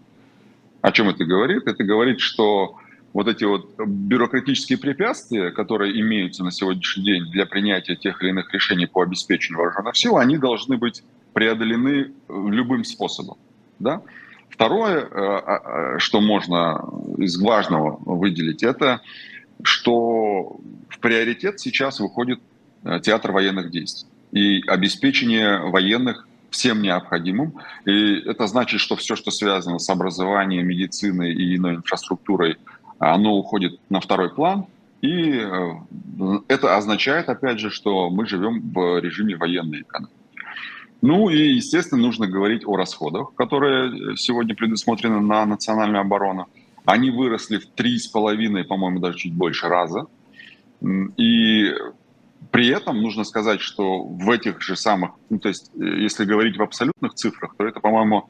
[0.82, 1.68] О чем это говорит?
[1.68, 2.78] Это говорит, что
[3.16, 8.54] вот эти вот бюрократические препятствия, которые имеются на сегодняшний день для принятия тех или иных
[8.54, 11.02] решений по обеспечению вооруженных сил, они должны быть
[11.32, 13.38] преодолены любым способом.
[13.80, 14.02] Да?
[14.50, 16.84] Второе, э, а, а, что можно
[17.18, 19.00] из важного выделить, это
[19.64, 20.58] что
[20.90, 22.42] в приоритет сейчас выходит
[22.84, 27.54] э, театр военных действий и обеспечение военных всем необходимым.
[27.86, 32.58] И это значит, что все, что связано с образованием, медициной и иной инфраструктурой,
[33.00, 34.66] оно уходит на второй план.
[35.02, 35.72] И э,
[36.48, 40.14] это означает, опять же, что мы живем в режиме военной экономики.
[41.02, 46.48] Ну и, естественно, нужно говорить о расходах, которые сегодня предусмотрены на национальную оборону.
[46.86, 50.08] Они выросли в три с половиной, по-моему, даже чуть больше раза.
[51.18, 51.72] И
[52.52, 56.58] при этом нужно сказать, что в этих же самых, ну, то есть э, если говорить
[56.58, 58.28] в абсолютных цифрах, то это, по-моему,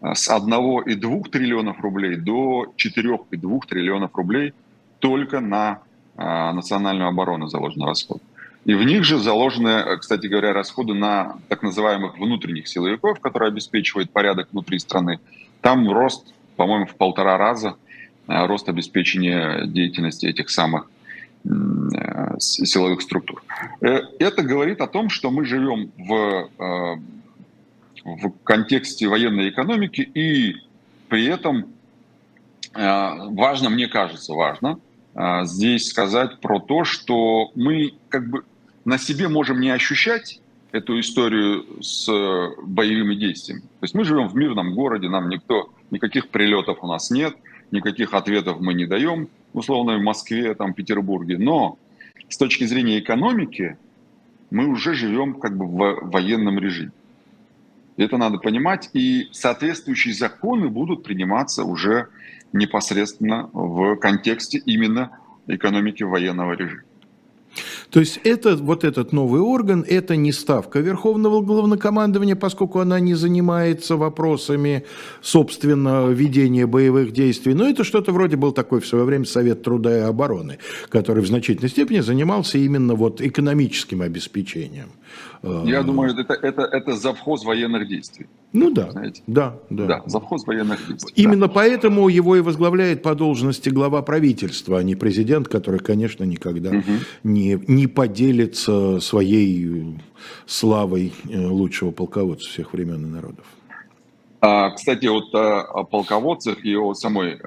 [0.00, 4.52] с 1,2 триллионов рублей до 4,2 триллионов рублей
[4.98, 5.80] только на
[6.16, 8.22] а, национальную оборону заложен расход.
[8.64, 14.10] И в них же заложены, кстати говоря, расходы на так называемых внутренних силовиков, которые обеспечивают
[14.10, 15.20] порядок внутри страны.
[15.60, 17.76] Там рост, по-моему, в полтора раза
[18.26, 20.90] а, рост обеспечения деятельности этих самых
[21.44, 21.48] э,
[22.38, 23.42] силовых структур.
[23.80, 26.96] Э, это говорит о том, что мы живем в э,
[28.06, 30.56] в контексте военной экономики, и
[31.08, 31.66] при этом
[32.72, 34.78] э, важно, мне кажется, важно
[35.14, 38.44] э, здесь сказать про то, что мы как бы
[38.84, 40.40] на себе можем не ощущать
[40.70, 42.06] эту историю с
[42.62, 43.62] боевыми действиями.
[43.62, 47.34] То есть мы живем в мирном городе, нам никто, никаких прилетов у нас нет,
[47.72, 51.38] никаких ответов мы не даем, условно в Москве, там, Петербурге.
[51.38, 51.78] Но
[52.28, 53.76] с точки зрения экономики
[54.50, 56.92] мы уже живем как бы в военном режиме.
[57.96, 62.08] Это надо понимать, и соответствующие законы будут приниматься уже
[62.52, 66.85] непосредственно в контексте именно экономики военного режима.
[67.90, 73.14] То есть это, вот этот новый орган, это не ставка Верховного Главнокомандования, поскольку она не
[73.14, 74.84] занимается вопросами,
[75.22, 79.96] собственно, ведения боевых действий, но это что-то вроде был такой в свое время Совет труда
[79.96, 84.90] и обороны, который в значительной степени занимался именно вот экономическим обеспечением.
[85.42, 88.26] Я думаю, это, это, это завхоз военных действий.
[88.52, 89.22] Ну да, знаете.
[89.26, 89.86] да, да.
[89.86, 91.12] Да, завхоз военных действий.
[91.22, 91.52] Именно да.
[91.52, 96.92] поэтому его и возглавляет по должности глава правительства, а не президент, который, конечно, никогда угу.
[97.22, 99.98] не, не поделится своей
[100.46, 103.44] славой э, лучшего полководца всех времен и народов.
[104.40, 107.38] А, кстати, вот о, о полководцах и о самой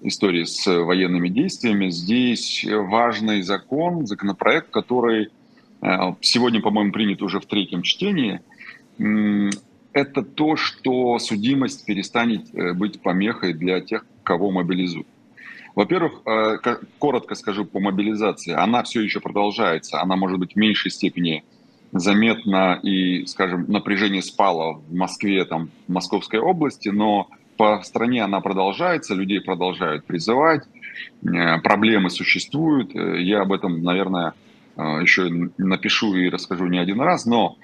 [0.00, 1.88] истории с военными действиями.
[1.88, 5.30] Здесь важный закон, законопроект, который
[5.84, 8.40] Э, сегодня, по-моему, принят уже в третьем чтении,
[9.94, 15.06] это то, что судимость перестанет э, быть помехой для тех, кого мобилизуют.
[15.74, 16.58] Во-первых, э,
[16.98, 18.52] коротко скажу по мобилизации.
[18.52, 20.02] Она все еще продолжается.
[20.02, 21.44] Она может быть в меньшей степени
[21.92, 28.40] заметна и, скажем, напряжение спало в Москве, там, в Московской области, но по стране она
[28.40, 30.64] продолжается, людей продолжают призывать,
[31.22, 32.92] проблемы существуют.
[32.94, 34.32] Я об этом, наверное,
[34.76, 37.58] еще напишу и расскажу не один раз, но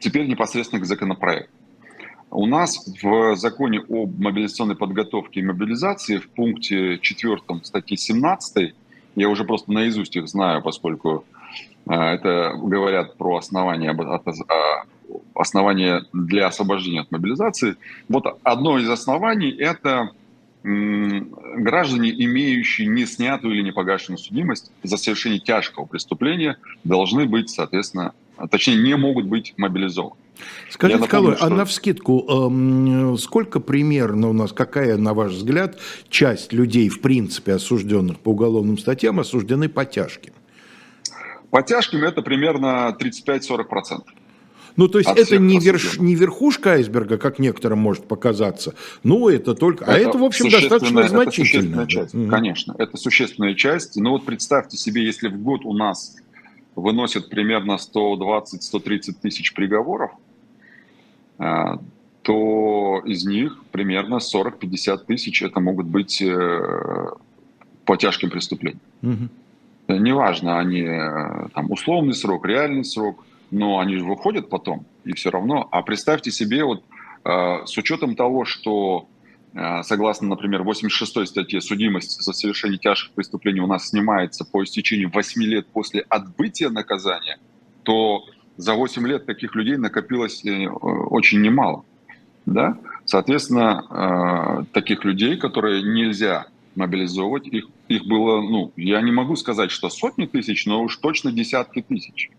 [0.00, 1.52] теперь непосредственно к законопроекту.
[2.30, 8.74] У нас в законе об мобилизационной подготовке и мобилизации в пункте 4 статьи 17,
[9.16, 11.24] я уже просто наизусть их знаю, поскольку
[11.88, 13.96] э, это говорят про основания,
[15.34, 17.76] основания для освобождения от мобилизации.
[18.08, 20.10] Вот одно из оснований– это
[20.62, 28.12] граждане, имеющие не снятую или не погашенную судимость за совершение тяжкого преступления, должны быть, соответственно,
[28.46, 30.20] точнее, не могут быть мобилизованы.
[30.70, 31.46] Скажите, напомню, Калой, что...
[31.46, 37.00] а на вскидку, э, сколько примерно у нас, какая, на ваш взгляд, часть людей, в
[37.00, 40.32] принципе, осужденных по уголовным статьям, осуждены по тяжким?
[41.50, 44.02] По тяжким это примерно 35-40%.
[44.76, 49.56] Ну, то есть это не, верш, не верхушка айсберга, как некоторым может показаться, ну, это
[49.56, 49.84] только...
[49.84, 51.86] А это, а это в общем, достаточно значительная.
[51.86, 52.28] часть, mm-hmm.
[52.28, 53.96] конечно, это существенная часть.
[53.96, 56.14] Но вот представьте себе, если в год у нас
[56.74, 60.12] выносят примерно 120-130 тысяч приговоров,
[61.38, 61.78] а,
[62.22, 67.10] то из них примерно 40-50 тысяч это могут быть э,
[67.86, 68.82] по тяжким преступлениям.
[69.02, 69.98] Угу.
[69.98, 75.30] Неважно, они э, там условный срок, реальный срок, но они же выходят потом, и все
[75.30, 75.68] равно.
[75.70, 76.82] А представьте себе, вот
[77.24, 79.08] э, с учетом того, что
[79.82, 85.42] согласно, например, 86 статье, судимость за совершение тяжких преступлений у нас снимается по истечению 8
[85.42, 87.38] лет после отбытия наказания,
[87.82, 88.24] то
[88.58, 91.84] за 8 лет таких людей накопилось э, очень немало.
[92.44, 92.76] Да?
[93.04, 99.70] Соответственно, э, таких людей, которые нельзя мобилизовывать, их, их было, ну, я не могу сказать,
[99.70, 102.30] что сотни тысяч, но уж точно десятки тысяч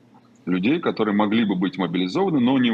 [0.46, 2.70] людей, которые могли бы быть мобилизованы, но не,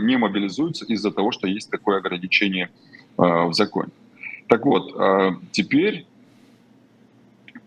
[0.00, 2.70] не мобилизуются из-за того, что есть такое ограничение э,
[3.16, 3.90] в законе.
[4.48, 4.92] Так вот,
[5.52, 6.06] теперь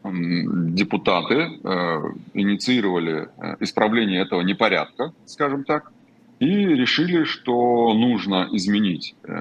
[0.03, 2.01] депутаты э,
[2.33, 5.91] инициировали э, исправление этого непорядка, скажем так,
[6.39, 9.35] и решили, что нужно изменить э,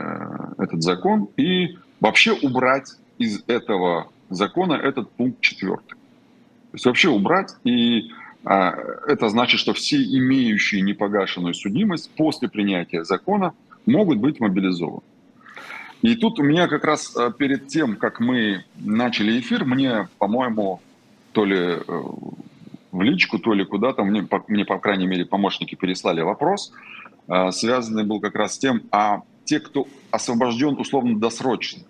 [0.58, 5.94] этот закон и вообще убрать из этого закона этот пункт четвертый.
[5.94, 8.10] То есть вообще убрать, и
[8.44, 8.74] а,
[9.06, 13.54] это значит, что все имеющие непогашенную судимость после принятия закона
[13.86, 15.02] могут быть мобилизованы.
[16.02, 20.80] И тут у меня как раз э, перед тем, как мы начали эфир, мне, по-моему,
[21.32, 21.82] то ли э,
[22.92, 26.72] в личку, то ли куда-то, мне, по, мне, по крайней мере, помощники переслали вопрос,
[27.26, 31.82] э, связанный был как раз с тем, а те, кто освобожден условно-досрочно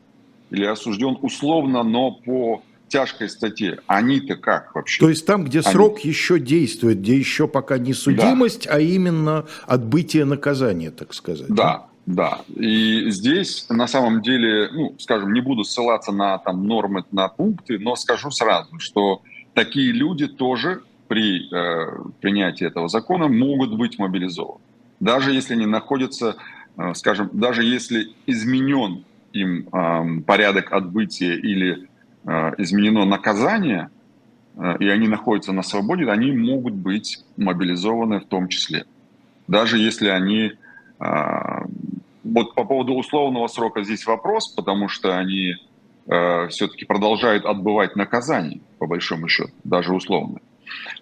[0.51, 5.01] или осужден условно, но по тяжкой статье, они-то как вообще?
[5.01, 5.71] То есть там, где они...
[5.71, 8.75] срок еще действует, где еще пока не судимость, да.
[8.75, 11.49] а именно отбытие наказания, так сказать.
[11.49, 11.88] Да, да,
[12.57, 17.79] и здесь на самом деле, ну, скажем, не буду ссылаться на там нормы, на пункты,
[17.79, 19.21] но скажу сразу, что
[19.53, 21.87] такие люди тоже при э,
[22.21, 24.61] принятии этого закона могут быть мобилизованы.
[25.01, 26.37] Даже если они находятся,
[26.79, 31.89] э, скажем, даже если изменен им э, порядок отбытия или
[32.25, 33.91] э, изменено наказание,
[34.57, 38.87] э, и они находятся на свободе, они могут быть мобилизованы в том числе.
[39.47, 40.53] Даже если они
[41.01, 41.65] э,
[42.33, 45.55] вот по поводу условного срока здесь вопрос, потому что они
[46.07, 50.41] э, все-таки продолжают отбывать наказание, по большому счету, даже условно.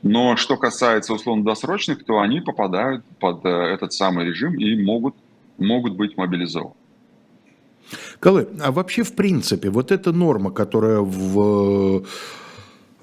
[0.02, 5.16] Но что касается условно-досрочных, то они попадают под э, этот самый режим и могут,
[5.58, 6.74] могут быть мобилизованы.
[8.18, 12.04] Калы, а вообще в принципе вот эта норма, которая в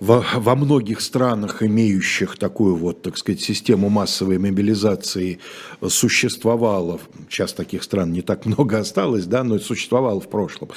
[0.04, 5.40] во, во многих странах, имеющих такую вот, так сказать, систему массовой мобилизации,
[5.88, 10.70] существовало, сейчас таких стран не так много осталось, да, но существовало в прошлом,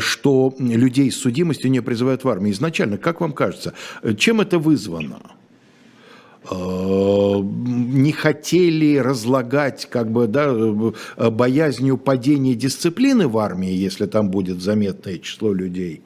[0.00, 2.52] что людей с судимостью не призывают в армию.
[2.52, 3.72] Изначально, как вам кажется,
[4.18, 5.20] чем это вызвано?
[6.50, 10.52] Не хотели разлагать как бы да,
[11.30, 16.02] боязнью падения дисциплины в армии, если там будет заметное число людей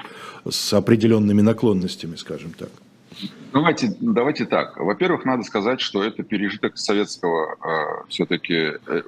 [0.48, 2.70] с определенными наклонностями, скажем так?
[3.52, 4.76] Давайте, давайте так.
[4.76, 9.02] Во-первых, надо сказать, что это пережиток советского э, все-таки э,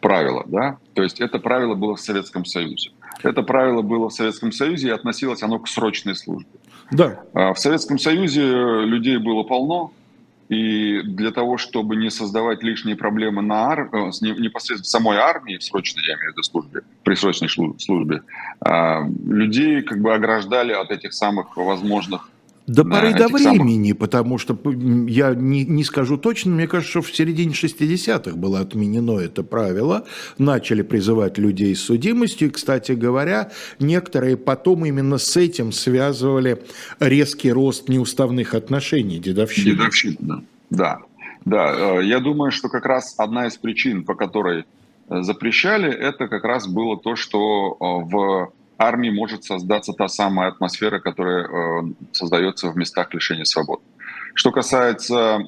[0.00, 0.44] правила.
[0.46, 0.78] Да?
[0.94, 2.90] То есть это правило было в Советском Союзе.
[3.22, 6.48] Это правило было в Советском Союзе и относилось оно к срочной службе.
[6.90, 7.24] Да.
[7.34, 9.92] А в Советском Союзе людей было полно,
[10.48, 13.90] и для того, чтобы не создавать лишние проблемы на ар...
[13.92, 18.22] Э, непосредственно самой армии, в срочной, я имею в виду службе, при срочной службе,
[18.60, 22.30] а, людей как бы ограждали от этих самых возможных
[22.68, 23.98] до поры до времени, самых...
[23.98, 24.56] потому что
[25.08, 30.04] я не, не скажу точно, мне кажется, что в середине 60-х было отменено это правило,
[30.36, 36.62] начали призывать людей с судимостью, и, кстати говоря, некоторые потом именно с этим связывали
[37.00, 39.70] резкий рост неуставных отношений, дедовщины.
[39.70, 40.98] Дедовщина, да.
[41.46, 41.98] да.
[41.98, 44.64] Э, я думаю, что как раз одна из причин, по которой
[45.08, 51.92] запрещали, это как раз было то, что в армии может создаться та самая атмосфера, которая
[52.12, 53.82] создается в местах лишения свободы.
[54.34, 55.40] Что касается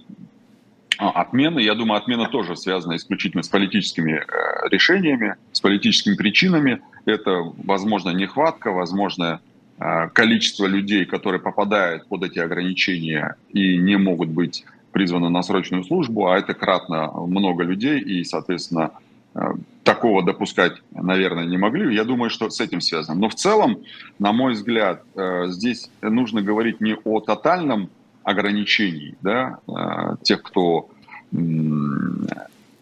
[0.98, 4.22] отмены, я думаю, отмена тоже связана исключительно с политическими
[4.68, 6.82] решениями, с политическими причинами.
[7.06, 9.40] Это, возможно, нехватка, возможно,
[10.12, 16.28] количество людей, которые попадают под эти ограничения и не могут быть призваны на срочную службу,
[16.28, 19.09] а это кратно много людей, и, соответственно, э,
[19.82, 21.94] такого допускать, наверное, не могли.
[21.94, 23.18] Я думаю, что с этим связано.
[23.18, 23.78] Но в целом,
[24.18, 27.90] на мой взгляд, э, здесь нужно говорить не о тотальном
[28.22, 30.88] ограничении да, э, тех, кто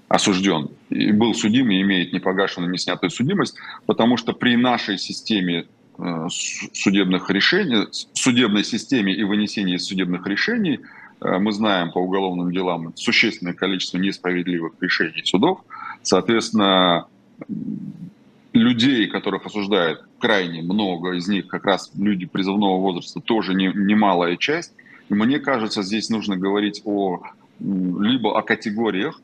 [0.09, 5.67] осужден и был судим и имеет непогашенную, не снятую судимость, потому что при нашей системе
[6.73, 10.81] судебных решений, судебной системе и вынесении судебных решений–
[11.21, 15.61] Э, мы знаем по уголовным делам существенное количество несправедливых решений судов.
[16.09, 17.05] Соответственно,
[18.55, 24.37] людей, которых осуждают крайне много, из них как раз люди призывного возраста тоже не, немалая
[24.37, 24.73] часть.
[25.11, 27.21] И мне кажется, здесь нужно говорить о
[27.61, 29.21] либо о категориях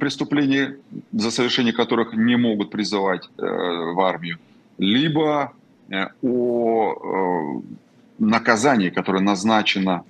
[0.00, 0.78] преступлений,
[1.12, 4.38] за совершение которых не могут призывать э, в армию,
[4.78, 5.52] либо
[5.90, 7.60] э, о э,
[8.18, 10.02] наказании, которое назначено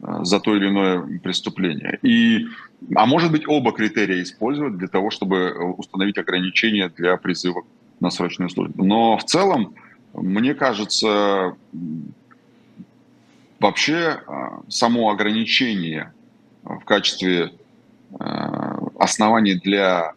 [0.00, 1.98] за то или иное преступление.
[2.02, 2.46] И,
[2.94, 7.62] а может быть, оба критерия использовать для того, чтобы э, установить ограничения для призыва
[8.00, 8.84] на срочную службу.
[8.84, 9.74] Но в целом,
[10.12, 11.56] мне кажется,
[13.58, 14.32] вообще э,
[14.68, 16.12] само ограничение
[16.62, 17.52] в качестве
[18.98, 20.12] оснований для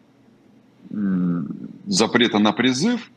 [1.86, 3.10] запрета на призыв,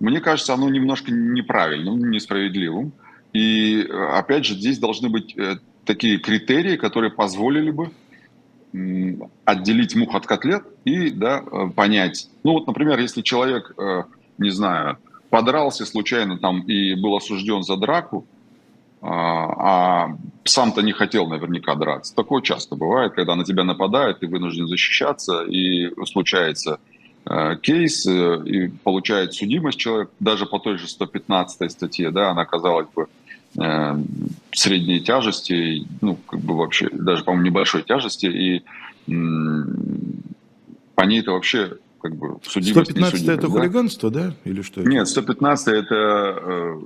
[0.00, 2.92] мне кажется, оно немножко неправильным, несправедливым.
[3.32, 5.36] И опять же, здесь должны быть
[5.84, 7.90] такие критерии, которые позволили бы
[9.44, 12.28] отделить мух от котлет и да, э, понять.
[12.44, 14.04] Ну вот, например, если человек, э,
[14.38, 18.26] не знаю, подрался случайно там и был осужден за драку,
[19.02, 22.14] а, а сам-то не хотел наверняка драться.
[22.14, 26.78] Такое часто бывает, когда на тебя нападают, ты вынужден защищаться, и случается
[27.24, 32.88] э, кейс, и получает судимость человек, даже по той же 115 статье, да, она, казалось
[32.94, 33.06] бы,
[34.52, 38.64] средней тяжести, ну, как бы вообще, даже, по-моему, небольшой тяжести, и
[40.94, 43.48] по ней это вообще как бы судимость 115 это да?
[43.48, 44.34] хулиганство, да?
[44.44, 44.90] Или что это?
[44.90, 46.80] Нет, 115 это э,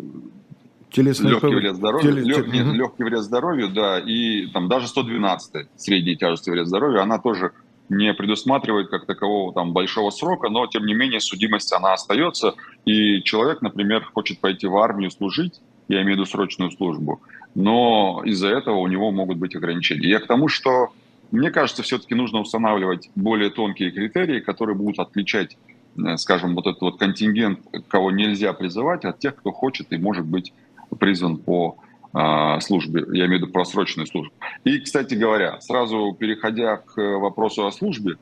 [0.91, 1.57] Телесный легкий пов...
[1.57, 2.23] вред здоровью, Теле...
[2.23, 2.47] лег...
[2.47, 2.75] Нет, угу.
[2.75, 7.53] легкий вред здоровью, да, и там даже 112 средней тяжести вред здоровью, она тоже
[7.89, 12.55] не предусматривает как такового там большого срока, но тем не менее судимость она остается,
[12.85, 17.21] и человек, например, хочет пойти в армию служить, я имею в виду срочную службу,
[17.55, 20.09] но из-за этого у него могут быть ограничения.
[20.09, 20.93] Я к тому, что
[21.31, 25.57] мне кажется, все-таки нужно устанавливать более тонкие критерии, которые будут отличать,
[25.97, 30.27] э, скажем, вот этот вот контингент, кого нельзя призывать, от тех, кто хочет и может
[30.27, 30.53] быть
[30.99, 31.77] призван по
[32.13, 34.33] э, службе, я имею в виду просроченную службу.
[34.65, 38.17] И, кстати говоря, сразу переходя к вопросу о службе,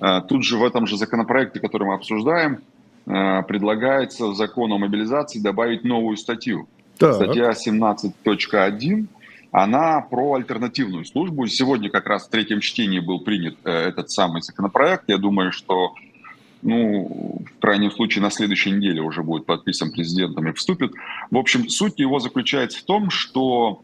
[0.00, 2.60] э, тут же в этом же законопроекте, который мы обсуждаем,
[3.06, 6.68] э, предлагается в закон о мобилизации добавить новую статью–
[7.06, 7.14] так.
[7.14, 9.06] Статья 17.1,
[9.50, 11.46] она про альтернативную службу.
[11.46, 15.04] Сегодня как раз в третьем чтении был принят э, этот самый законопроект.
[15.08, 15.94] Я думаю, что
[16.62, 20.92] ну, в крайнем случае, на следующей неделе уже будет подписан президентом и вступит.
[21.30, 23.82] В общем, суть его заключается в том, что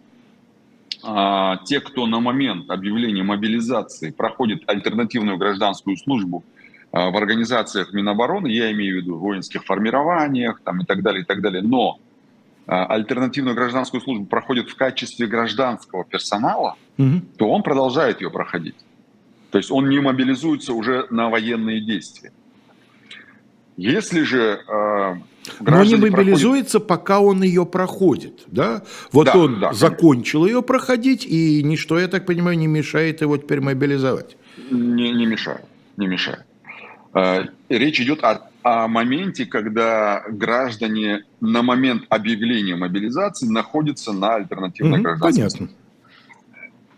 [1.02, 6.44] а, те, кто на момент объявления мобилизации проходит альтернативную гражданскую службу
[6.92, 11.22] а, в организациях Минобороны, я имею в виду в воинских формированиях там, и так далее,
[11.22, 11.98] и так далее, но
[12.68, 17.22] альтернативную гражданскую службу проходит в качестве гражданского персонала, угу.
[17.36, 18.76] то он продолжает ее проходить.
[19.50, 22.32] То есть он не мобилизуется уже на военные действия.
[23.76, 25.14] Если же э,
[25.60, 26.88] но не мобилизуется, проходит...
[26.88, 28.82] пока он ее проходит, да?
[29.12, 33.36] Вот да, он да, закончил ее проходить, и ничто, я так понимаю, не мешает его
[33.36, 34.36] теперь мобилизовать.
[34.70, 35.64] Не, не мешает,
[35.96, 36.44] не мешает.
[37.14, 44.98] Э, речь идет о о моменте, когда граждане на момент объявления мобилизации находятся на альтернативной
[44.98, 45.68] угу, гражданской Понятно.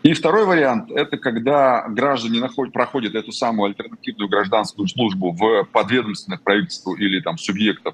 [0.03, 6.41] И второй вариант– это когда граждане находят, проходят эту самую альтернативную гражданскую службу в подведомственных
[6.41, 7.93] правительству или там субъектов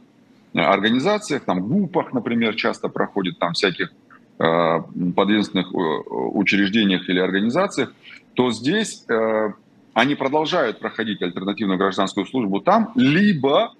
[0.54, 3.92] э, организациях, там ГУПах, например, часто проходят там всяких
[4.40, 4.82] э,
[5.16, 7.94] подведомственных э, учреждениях или организациях,
[8.36, 9.52] то здесь э,
[9.98, 13.74] они продолжают проходить альтернативную гражданскую службу там, либо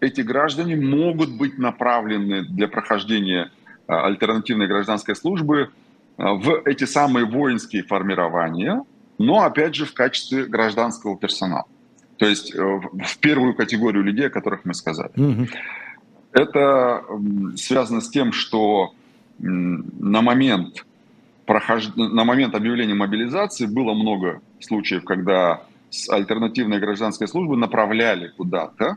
[0.00, 3.52] эти граждане могут быть направлены для прохождения
[3.86, 5.70] а, альтернативной гражданской службы
[6.16, 8.82] а, в эти самые воинские формирования,
[9.18, 11.66] но опять же в качестве гражданского персонала.
[12.16, 15.12] То То есть в первую категорию людей, о которых мы сказали.
[15.16, 15.46] Угу.
[16.32, 17.04] Это
[17.54, 18.92] связано с тем, что
[19.38, 20.84] на момент,
[21.46, 21.88] прохож...
[21.96, 28.96] на момент объявления мобилизации было много случаев, когда с альтернативной гражданской службы направляли куда-то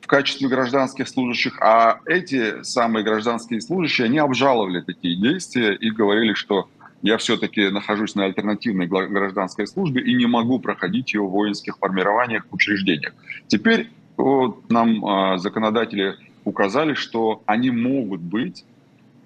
[0.00, 6.34] в качестве гражданских служащих, а эти самые гражданские служащие, они обжаловали такие действия и говорили,
[6.34, 6.68] что
[7.00, 12.46] я все-таки нахожусь на альтернативной гражданской службе и не могу проходить ее в воинских формированиях,
[12.50, 13.14] учреждениях.
[13.46, 18.64] Теперь вот, нам э, законодатели указали, что они могут быть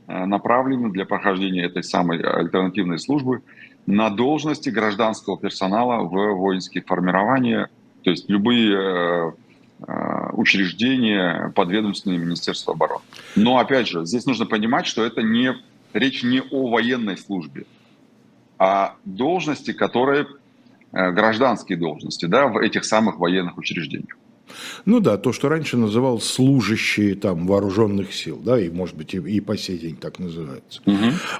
[0.08, 3.42] направлены для прохождения этой самой альтернативной службы
[3.86, 7.68] на должности гражданского персонала в воинские формирования,
[8.02, 9.32] то есть любые э,
[9.86, 13.02] э, учреждения подведомственные Министерства обороны.
[13.36, 15.54] Но опять же, здесь нужно понимать, что это не
[15.92, 17.66] речь не о военной службе,
[18.58, 20.26] а должности, которые
[20.90, 24.16] гражданские должности, да, в этих самых военных учреждениях.
[24.84, 29.18] Ну да, то, что раньше называл служащие там вооруженных сил, да, и может быть и,
[29.18, 30.80] и по сей день так называется.
[30.86, 30.96] Угу.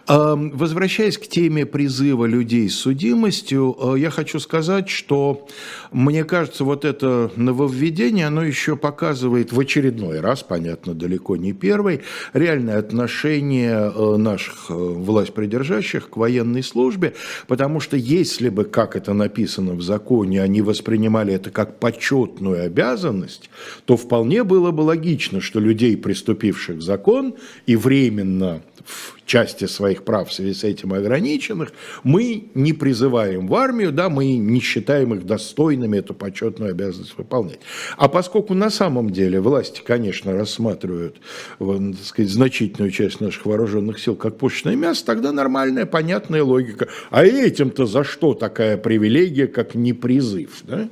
[0.06, 5.46] А, возвращаясь к теме призыва людей с судимостью, э, я хочу сказать, что
[5.92, 12.00] мне кажется, вот это нововведение, оно еще показывает в очередной раз, понятно, далеко не первый,
[12.32, 17.14] реальное отношение э, наших э, власть придержащих к военной службе,
[17.46, 22.97] потому что если бы, как это написано в законе, они воспринимали это как почетную обязанность,
[22.98, 23.50] обязанность,
[23.84, 27.34] то вполне было бы логично, что людей, приступивших закон
[27.66, 31.72] и временно в части своих прав в связи с этим ограниченных,
[32.02, 37.60] мы не призываем в армию, да, мы не считаем их достойными эту почетную обязанность выполнять.
[37.96, 41.16] А поскольку на самом деле власти, конечно, рассматривают
[41.58, 46.88] так сказать, значительную часть наших вооруженных сил как пушечное мясо, тогда нормальная, понятная логика.
[47.10, 50.62] А этим-то за что такая привилегия, как не призыв?
[50.62, 50.88] Да?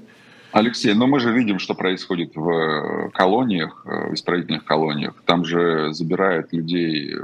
[0.56, 5.22] Алексей, но мы же видим, что происходит в э, колониях, э, в исправительных колониях.
[5.26, 7.14] Там же забирают людей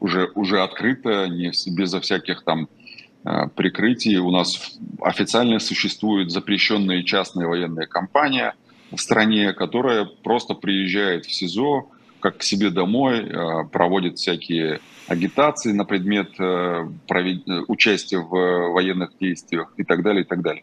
[0.00, 2.68] уже, уже открыто, не, безо всяких там
[3.24, 4.16] э, прикрытий.
[4.16, 8.54] У нас официально существует запрещенная частная военная компания
[8.90, 11.86] в стране, которая просто приезжает в СИЗО,
[12.18, 13.32] как к себе домой,
[13.72, 16.30] проводит всякие агитации на предмет
[17.68, 20.62] участия в военных действиях и так далее, и так далее.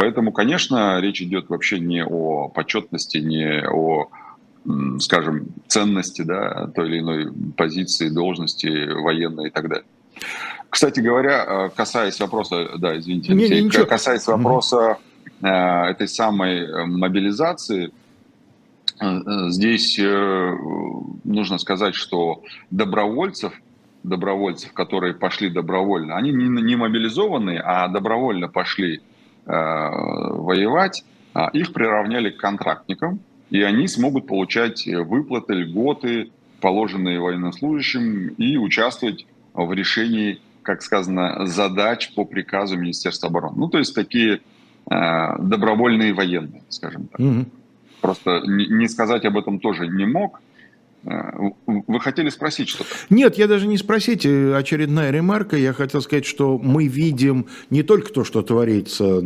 [0.00, 4.08] Поэтому, конечно, речь идет вообще не о почетности, не о,
[4.98, 9.84] скажем, ценности да, той или иной позиции, должности военной и так далее.
[10.70, 14.96] Кстати говоря, э, касаясь вопроса, да, извините, не, Алексей, касаясь вопроса
[15.42, 17.92] э, этой самой мобилизации,
[18.98, 19.98] здесь
[21.24, 23.52] нужно сказать, что добровольцев
[24.02, 29.00] добровольцев, которые пошли добровольно, они не, не мобилизованные, а добровольно пошли э,
[29.50, 33.20] воевать, э, их приравняли к контрактникам,
[33.50, 36.30] и они смогут получать выплаты, льготы,
[36.60, 43.56] положенные военнослужащим, и участвовать в решении, как сказано, задач по приказу Министерства обороны.
[43.58, 44.40] Ну, то есть такие
[44.90, 47.20] э, добровольные военные, скажем так.
[47.20, 47.46] Угу.
[48.00, 50.40] Просто не сказать об этом тоже не мог.
[51.02, 52.90] Вы хотели спросить что-то?
[53.08, 54.26] Нет, я даже не спросить.
[54.26, 55.56] Э, очередная ремарка.
[55.56, 59.22] Я хотел сказать, что мы видим не только то, что творится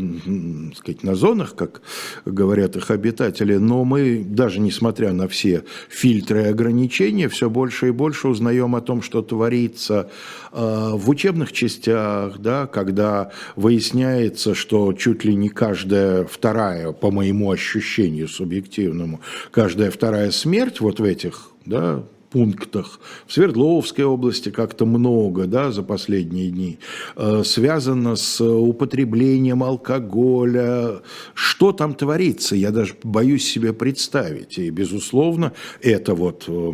[0.76, 1.82] сказать, на зонах, как
[2.24, 7.90] говорят их обитатели, но мы, даже несмотря на все фильтры и ограничения, все больше и
[7.90, 10.10] больше узнаем о том, что творится
[10.52, 17.50] э, в учебных частях, да, когда выясняется, что чуть ли не каждая вторая, по моему
[17.50, 19.20] ощущению субъективному,
[19.50, 22.04] каждая вторая смерть вот в этих да,
[22.34, 22.98] пунктах.
[23.28, 26.78] В Свердловской области как-то много да, за последние дни.
[27.14, 31.00] Э, связано с употреблением алкоголя.
[31.34, 34.58] Что там творится, я даже боюсь себе представить.
[34.58, 36.72] И, безусловно, это вот э,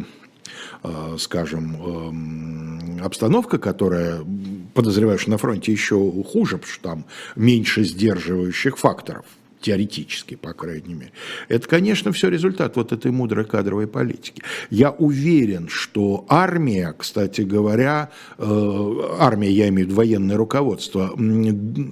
[0.82, 4.24] э, скажем, обстановка, которая,
[4.72, 7.04] подозреваешь, на фронте еще хуже, потому что там
[7.36, 9.26] меньше сдерживающих факторов–
[9.60, 11.12] теоретически, по крайней мере.
[11.48, 14.42] Это, конечно, все результат вот этой мудрой кадровой политики.
[14.70, 21.14] Я уверен, что армия, кстати говоря, э, армия, я имею в виду военное руководство,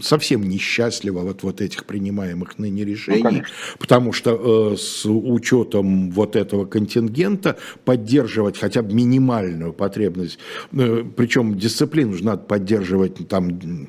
[0.02, 6.36] совсем несчастлива вот, вот этих принимаемых ныне решений, ну, потому что э, с учетом вот
[6.36, 10.38] этого контингента поддерживать хотя бы минимальную потребность,
[10.72, 13.88] э, причем дисциплину же надо поддерживать там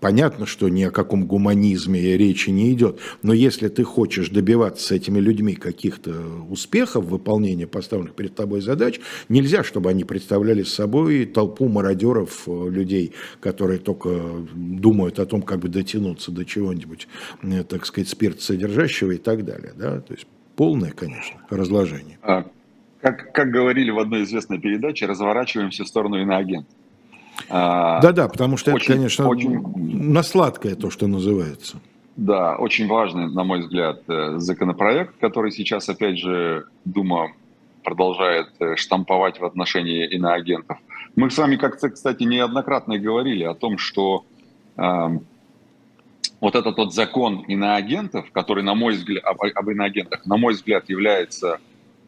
[0.00, 4.90] понятно, что ни о каком гуманизме речи не идет, но если ты хочешь добиваться с
[4.92, 6.14] этими людьми каких-то
[6.48, 12.70] успехов в выполнении поставленных перед тобой задач, нельзя, чтобы они представляли собой толпу мародеров, э,
[12.70, 14.10] людей, которые только
[14.54, 17.08] думают о том, как бы дотянуться до чего-нибудь,
[17.42, 19.72] э, так сказать, спирт содержащего и так далее.
[19.76, 20.00] Да?
[20.00, 22.18] То есть полное, конечно, разложение.
[22.22, 22.44] А,
[23.00, 26.68] как, как говорили в одной известной передаче, разворачиваемся в сторону иноагента.
[27.48, 29.60] А, Да-да, потому что очень, это, конечно, очень...
[30.12, 31.78] на сладкое то, что называется.
[32.16, 37.32] Да, очень важный, на мой взгляд, э, законопроект, который сейчас, опять же, Дума
[37.84, 40.78] продолжает э, штамповать в отношении иноагентов.
[41.14, 44.24] Мы с вами, как-то, кстати, неоднократно говорили о том, что
[44.78, 45.08] э,
[46.40, 50.88] вот этот вот закон иноагентов, который, на мой взгляд, об, об иноагентах, на мой взгляд,
[50.88, 51.60] является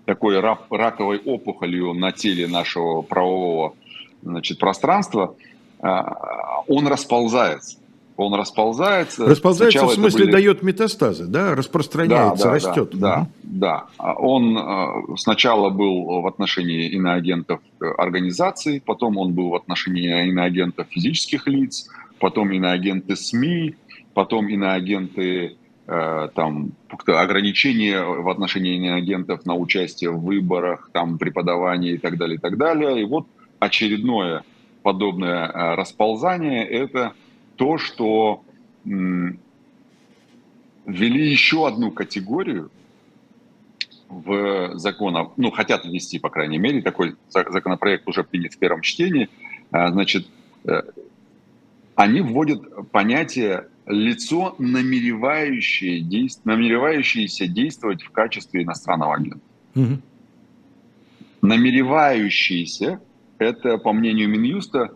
[0.07, 3.75] такой рак, раковой опухолью на теле нашего правового
[4.23, 5.37] значит, пространства,
[5.81, 7.79] а, он расползается.
[8.19, 9.27] Он расползается.
[9.27, 10.33] Расползается Сначала в смысле были...
[10.33, 12.91] дает метастазы, да, распространяется, да, да, растет.
[12.95, 14.15] Да, да, да.
[14.17, 17.61] Он а, сначала был в отношении иноагентов
[17.97, 21.89] организаций, потом он был в отношении иноагентов физических лиц,
[22.19, 23.77] потом иноагенты СМИ,
[24.15, 25.57] потом иноагенты
[25.87, 26.73] э, там
[27.07, 32.59] ограничения в отношении иноагентов на участие в выборах, там преподавание и так далее, и так
[32.59, 33.01] далее.
[33.01, 33.29] И вот
[33.61, 34.43] очередное
[34.83, 37.13] подобное э, расползание– это
[37.59, 38.45] то, что
[38.85, 39.37] ввели
[41.31, 42.71] еще одну категорию
[44.09, 49.29] в закон, ну, хотят ввести, по крайней мере, такой законопроект уже принят в первом чтении,
[49.71, 50.27] э, значит,
[50.65, 50.81] э,
[51.95, 56.01] они вводят понятие лицо, намеревающее,
[56.45, 59.41] намеревающееся действовать в качестве иностранного агента.
[59.75, 59.99] Угу.
[61.43, 63.01] Намеревающиеся
[63.39, 64.91] это, по мнению Минюста, а,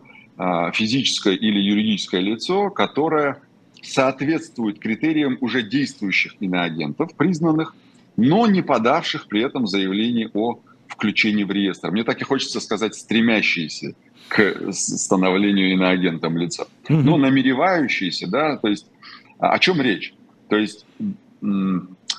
[0.73, 3.41] физическое или юридическое лицо, которое
[3.81, 7.75] соответствует критериям уже действующих иноагентов, признанных,
[8.15, 11.91] но не подавших при этом заявление о включении в реестр.
[11.91, 13.93] Мне так и хочется сказать, стремящиеся
[14.29, 16.67] к становлению иноагентом лица.
[16.87, 18.87] Но намеревающиеся, да, то есть
[19.39, 20.13] о чем речь?
[20.49, 20.85] То есть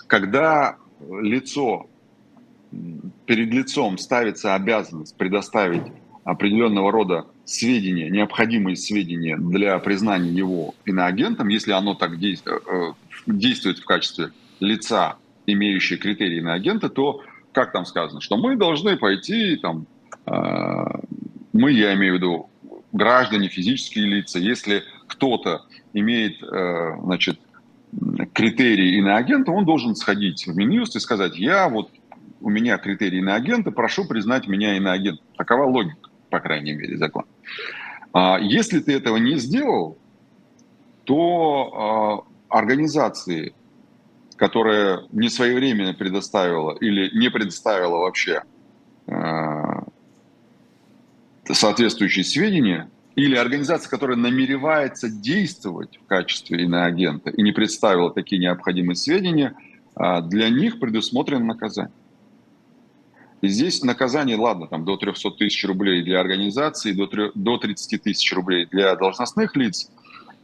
[0.07, 1.87] когда лицо,
[3.27, 5.83] перед лицом ставится обязанность предоставить
[6.25, 12.93] определенного рода сведения, необходимые сведения для признания его иноагентом, если оно так действует, э,
[13.27, 14.31] действует в качестве
[14.61, 15.17] лица,
[15.47, 17.23] имеющего критерии иноагента, то,
[17.53, 19.87] как там сказано, что мы должны пойти, там,
[20.27, 20.33] э,
[21.53, 22.51] мы, я имею в виду,
[22.93, 27.39] граждане, физические лица, если кто-то имеет, э, значит,
[28.33, 31.91] критерии иноагента, он должен сходить в Минюст и сказать, я вот,
[32.41, 35.25] у меня критерии иноагента, прошу признать меня иноагентом.
[35.37, 36.04] Такова логика
[36.35, 37.27] по крайней мере, закон.
[38.13, 39.97] А если ты этого не сделал,
[41.05, 43.55] то а, организации,
[44.35, 48.43] которая не своевременно предоставила или не предоставила вообще
[49.07, 49.85] а,
[51.45, 58.97] соответствующие сведения, или организация, которая намеревается действовать в качестве иноагента и не представила такие необходимые
[58.97, 59.55] сведения,
[59.95, 61.93] для них предусмотрено наказание.
[63.49, 68.33] Здесь наказание, ладно, там до 300 тысяч рублей для организации, до, 3, до 30 тысяч
[68.33, 69.91] рублей для должностных лиц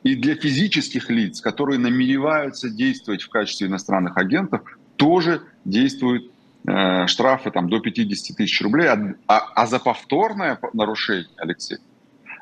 [0.02, 4.62] и для физических лиц, которые намереваются действовать в качестве иностранных агентов,
[4.96, 6.30] тоже действуют
[6.66, 8.88] э, штрафы там, до 50 тысяч рублей.
[8.88, 11.78] А, а, а за повторное нарушение, Алексей,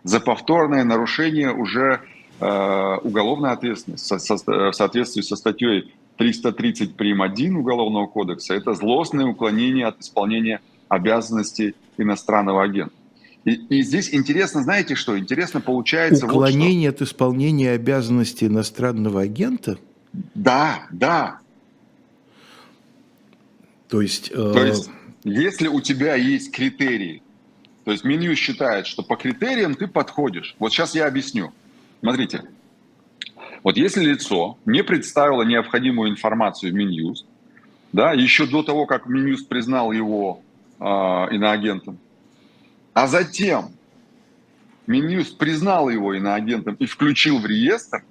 [0.02, 2.00] за повторное нарушение уже
[2.40, 7.22] э, уголовная ответственность со, со, в соответствии со статьей 330 прим.
[7.22, 12.92] 1 Уголовного кодекса– это злостное уклонение от исполнения обязанностей иностранного агента.
[13.44, 15.18] И, и здесь интересно, знаете что?
[15.18, 16.26] Интересно получается...
[16.26, 19.78] Уклонение вот от исполнения обязанностей иностранного агента?
[20.34, 21.38] Да, да.
[23.88, 24.30] То есть...
[24.30, 24.52] Э...
[24.52, 24.90] То есть,
[25.24, 27.22] если у тебя есть критерии,
[27.84, 30.56] то есть меню считает, что по критериям ты подходишь.
[30.58, 31.52] Вот сейчас я объясню.
[32.00, 32.42] Смотрите,
[33.62, 37.26] вот если лицо не представило необходимую информацию в Минюст,
[37.92, 40.42] да, еще до того, как Минюст признал его
[40.78, 41.98] э, иноагентом,
[42.92, 43.70] а затем
[44.86, 48.04] Минюст признал его иноагентом и включил в реестр,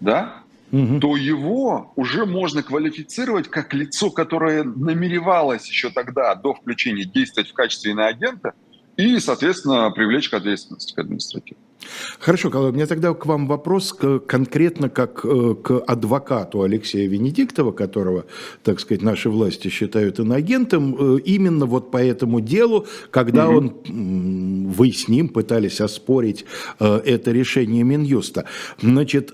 [0.00, 1.00] да, угу.
[1.00, 7.54] то его уже можно квалифицировать как лицо, которое намеревалось еще тогда, до включения, действовать в
[7.54, 8.54] качестве иноагента
[8.96, 11.69] и, соответственно, привлечь к ответственности к административной.
[12.18, 17.08] Хорошо, Колой, у меня тогда к вам вопрос к, конкретно как э, к адвокату Алексея
[17.08, 18.26] Венедиктова, которого,
[18.62, 23.58] так сказать, наши власти считают иноагентом, э, именно вот по этому делу, когда угу.
[23.58, 26.44] он, вы с ним пытались оспорить
[26.78, 28.44] э, это решение Минюста.
[28.80, 29.32] Значит,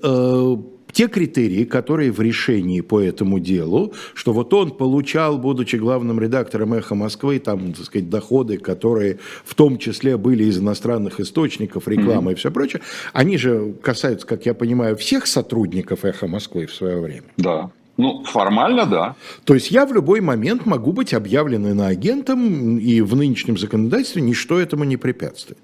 [0.97, 6.73] те критерии, которые в решении по этому делу, что вот он получал, будучи главным редактором
[6.73, 12.31] «Эхо Москвы», там, так сказать, доходы, которые в том числе были из иностранных источников, рекламы
[12.31, 12.33] mm-hmm.
[12.33, 12.81] и все прочее,
[13.13, 17.27] они же касаются, как я понимаю, всех сотрудников «Эхо Москвы» в свое время.
[17.37, 17.71] Да.
[17.99, 19.17] Ну, формально, да.
[19.45, 24.59] То есть я в любой момент могу быть объявлен иноагентом, и в нынешнем законодательстве ничто
[24.59, 25.59] этому не препятствует.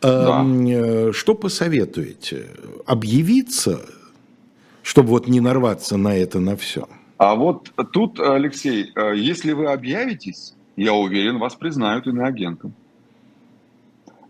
[0.00, 0.46] Да.
[0.46, 2.46] Э, что посоветуете?
[2.86, 3.80] Объявиться
[4.90, 6.88] чтобы вот не нарваться на это, на все.
[7.16, 12.72] А вот тут, Алексей, э, если вы объявитесь, я уверен, вас признают иноагентом.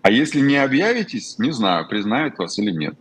[0.03, 2.95] А если не объявитесь, не знаю, признают вас или нет.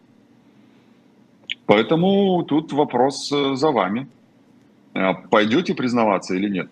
[1.66, 4.08] Поэтому тут вопрос э, за вами.
[4.94, 6.70] Э, пойдете признаваться или нет?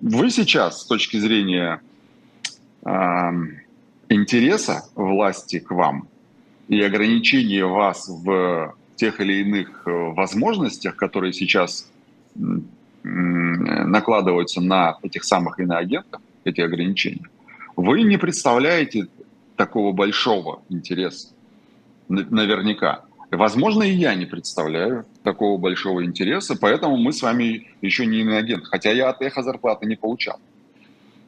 [0.00, 1.82] Вы сейчас, с точки зрения
[2.86, 2.90] э,
[4.08, 6.08] интереса власти к вам
[6.68, 11.90] и ограничения вас в тех или иных э, возможностях, которые сейчас
[13.02, 17.26] накладываются на этих самых иноагентов, эти ограничения,
[17.76, 19.08] вы не представляете
[19.56, 21.28] такого большого интереса,
[22.08, 23.04] наверняка.
[23.30, 28.64] Возможно, и я не представляю такого большого интереса, поэтому мы с вами еще не иноагент,
[28.66, 30.38] хотя я от эхо зарплаты не получал.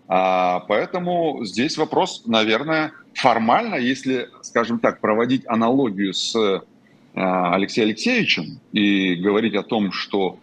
[0.08, 6.62] А, поэтому здесь вопрос, наверное, формально, если, скажем так, проводить аналогию с
[7.14, 10.38] Алексеем Алексеевичем и говорить о том, что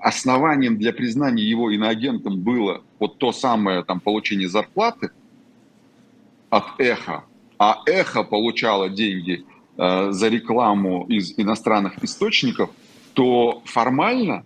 [0.00, 5.10] основанием для признания его иноагентом было вот то самое там получение зарплаты
[6.50, 7.24] от эхо,
[7.58, 9.44] а эхо получало деньги
[9.76, 12.70] э, за рекламу из иностранных источников,
[13.12, 14.44] то формально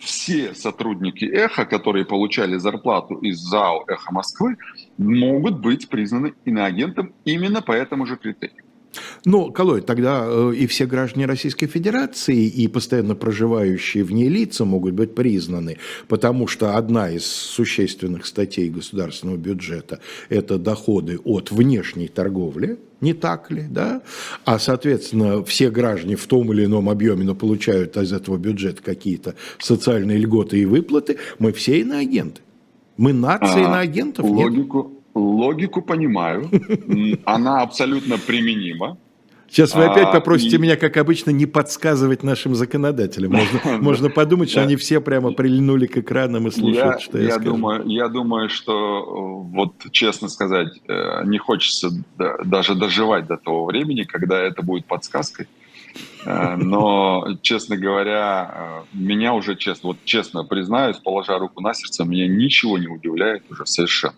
[0.00, 4.56] все сотрудники эхо, которые получали зарплату из ЗАО «Эхо Москвы»,
[4.96, 8.64] могут быть признаны иноагентом именно по этому же критерию.
[9.24, 14.64] Ну, Колой, тогда э, и все граждане Российской Федерации, и постоянно проживающие в ней лица
[14.64, 15.78] могут быть признаны,
[16.08, 23.50] потому что одна из существенных статей государственного бюджета– это доходы от внешней торговли, не так
[23.50, 24.02] ли, да?
[24.44, 29.34] А, соответственно, все граждане в том или ином объеме, но получают из этого бюджета какие-то
[29.58, 32.40] социальные льготы и выплаты, мы все иноагенты.
[32.96, 34.58] Мы нация а, иноагентов, логику, нет?
[34.58, 34.99] Логику
[35.82, 36.50] понимаю,
[37.24, 38.98] она абсолютно применима.
[39.50, 43.32] Сейчас вы опять а, попросите а, меня, как обычно, не подсказывать нашим законодателям.
[43.32, 47.24] Можно, можно подумать, что они все прямо прильнули к экранам и слушают, я, что я,
[47.24, 47.50] я скажу.
[47.50, 51.90] Думаю, я думаю, что, вот честно сказать, э, не хочется
[52.44, 55.48] даже доживать до того времени, когда это будет подсказкой.
[56.24, 62.04] Э, но, честно говоря, э, меня уже, честно, вот честно признаюсь, положа руку на сердце,
[62.04, 64.14] меня ничего не удивляет уже совершенно.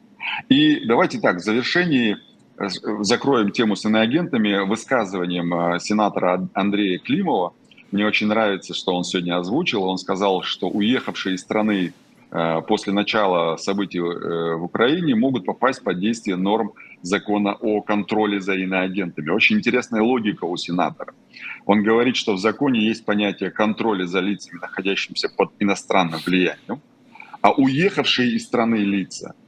[0.48, 2.16] И давайте так, в завершении
[2.58, 2.68] э,
[3.00, 7.54] закроем тему с иноагентами высказыванием э, сенатора Андрея Климова.
[7.90, 9.84] Мне очень нравится, что он сегодня озвучил.
[9.84, 11.92] Он сказал, что уехавшие из страны
[12.30, 18.54] э, после начала событий в Украине могут попасть под действие норм закона о контроле за
[18.54, 19.30] иноагентами.
[19.30, 21.14] Очень интересная логика у сенатора.
[21.66, 26.80] Он говорит, что в законе есть понятие контроля за лицами, находящимися под иностранным влиянием,
[27.40, 29.34] а уехавшие из страны лица–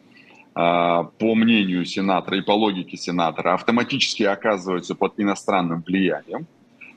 [0.55, 6.47] по мнению сенатора и по логике сенатора, автоматически оказываются под иностранным влиянием.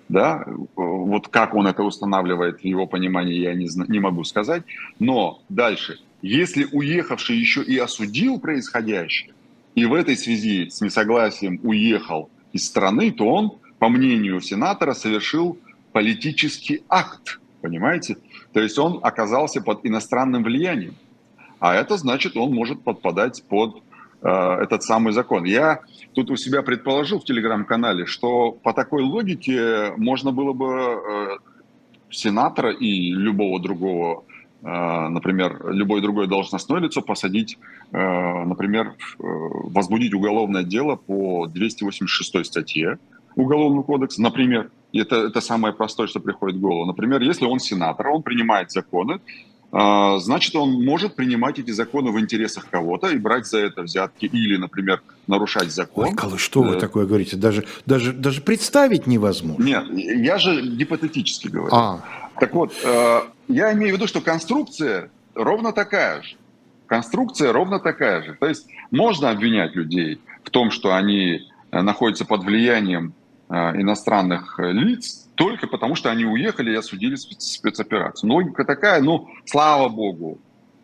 [0.10, 0.46] Да?
[0.76, 4.64] Вот как он это устанавливает в его понимании, я не, не могу сказать.
[5.00, 9.34] Но дальше, если уехавший еще и осудил происходящее,
[9.76, 15.58] и в этой связи с несогласием уехал из страны, то он, по мнению сенатора, совершил
[15.92, 18.18] политический акт, понимаете?
[18.54, 20.96] То есть он оказался под иностранным влиянием.
[21.60, 23.82] А это значит, он может подпадать под
[24.22, 25.44] э, этот самый закон.
[25.44, 25.82] Я
[26.14, 31.38] тут у себя предположил в телеграм-канале, что по такой логике можно было бы э,
[32.10, 34.24] сенатора и любого другого,
[34.62, 37.58] э, например, любое другое должностное лицо посадить,
[37.92, 43.00] э, например, э, возбудить уголовное дело по 286 статье
[43.38, 46.86] Уголовного кодекса, например, это, это самое простое, что приходит в голову.
[46.86, 49.20] Например, если он сенатор, он принимает законы,
[50.20, 54.58] значит, он может принимать эти законы в интересах кого-то и брать за это взятки или,
[54.58, 56.10] например, нарушать закон.
[56.10, 57.38] Ой, Калыч, что вы э, такое говорите?
[57.38, 59.64] Даже, даже, даже представить невозможно.
[59.64, 61.76] Нет, я же гипотетически говорю.
[61.76, 62.04] А.
[62.40, 66.38] Так вот, э, я имею в виду, что конструкция ровно такая же.
[66.88, 68.38] Конструкция ровно такая же.
[68.40, 73.14] То есть можно обвинять людей в том, что они э, находятся под влиянием
[73.50, 78.32] иностранных лиц только потому, что они уехали и осудили спецоперацию.
[78.32, 80.40] Логика такая, ну, слава богу,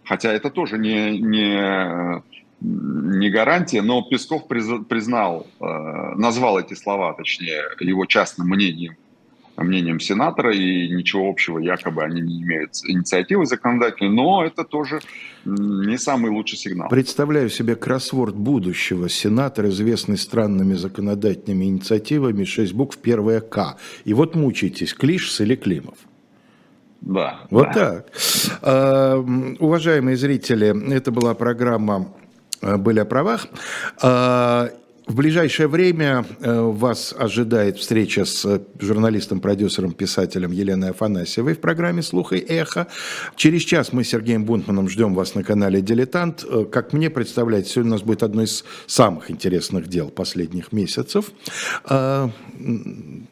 [0.05, 2.21] хотя это тоже не, не,
[2.61, 8.95] не гарантия, но Песков признал, назвал эти слова, точнее, его частным мнением
[9.57, 14.99] мнением сенатора, и ничего общего якобы они не имеют инициативы законодательной, но это тоже
[15.45, 16.89] не самый лучший сигнал.
[16.89, 19.09] Представляю себе кроссворд будущего.
[19.09, 23.77] Сенатор, известный странными законодательными инициативами, 6 букв, первая К.
[24.05, 25.95] И вот мучаетесь, Клишс или Климов?
[27.01, 27.41] Да.
[27.49, 27.73] Вот да.
[27.73, 28.11] так.
[28.61, 29.17] А,
[29.59, 32.07] уважаемые зрители, это была программа
[32.61, 33.47] «Были о правах».
[35.05, 41.59] В ближайшее время э, вас ожидает встреча с э, журналистом, продюсером, писателем Еленой Афанасьевой в
[41.59, 42.87] программе «Слух и эхо».
[43.35, 46.45] Через час мы с Сергеем Бунтманом ждем вас на канале «Дилетант».
[46.49, 51.31] Э, как мне представляется, сегодня у нас будет одно из самых интересных дел последних месяцев.
[51.83, 52.29] А,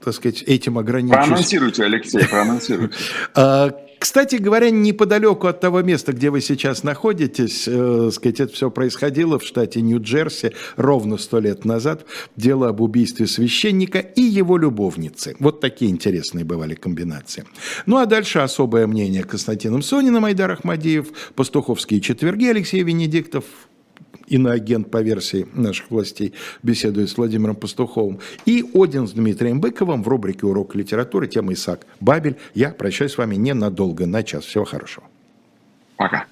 [0.03, 1.15] так сказать, этим ограничусь.
[1.15, 2.97] Проанонсируйте, Алексей, проанонсируйте.
[4.01, 9.37] Кстати говоря, неподалеку от того места, где вы сейчас находитесь, э, сказать, это все происходило
[9.37, 12.07] в штате Нью-Джерси ровно сто лет назад.
[12.35, 15.35] Дело об убийстве священника и его любовницы.
[15.37, 17.45] Вот такие интересные бывали комбинации.
[17.85, 23.43] Ну а дальше особое мнение Константином Сониным, Айдар Ахмадиев, Пастуховские четверги, Алексей Венедиктов,
[24.31, 28.19] иноагент по версии наших властей, беседует с Владимиром Пастуховым.
[28.45, 32.37] И Один с Дмитрием Быковым в рубрике «Урок литературы», тема Исаак Бабель.
[32.53, 34.45] Я прощаюсь с вами ненадолго, на час.
[34.45, 35.05] Всего хорошего.
[35.97, 36.25] Пока.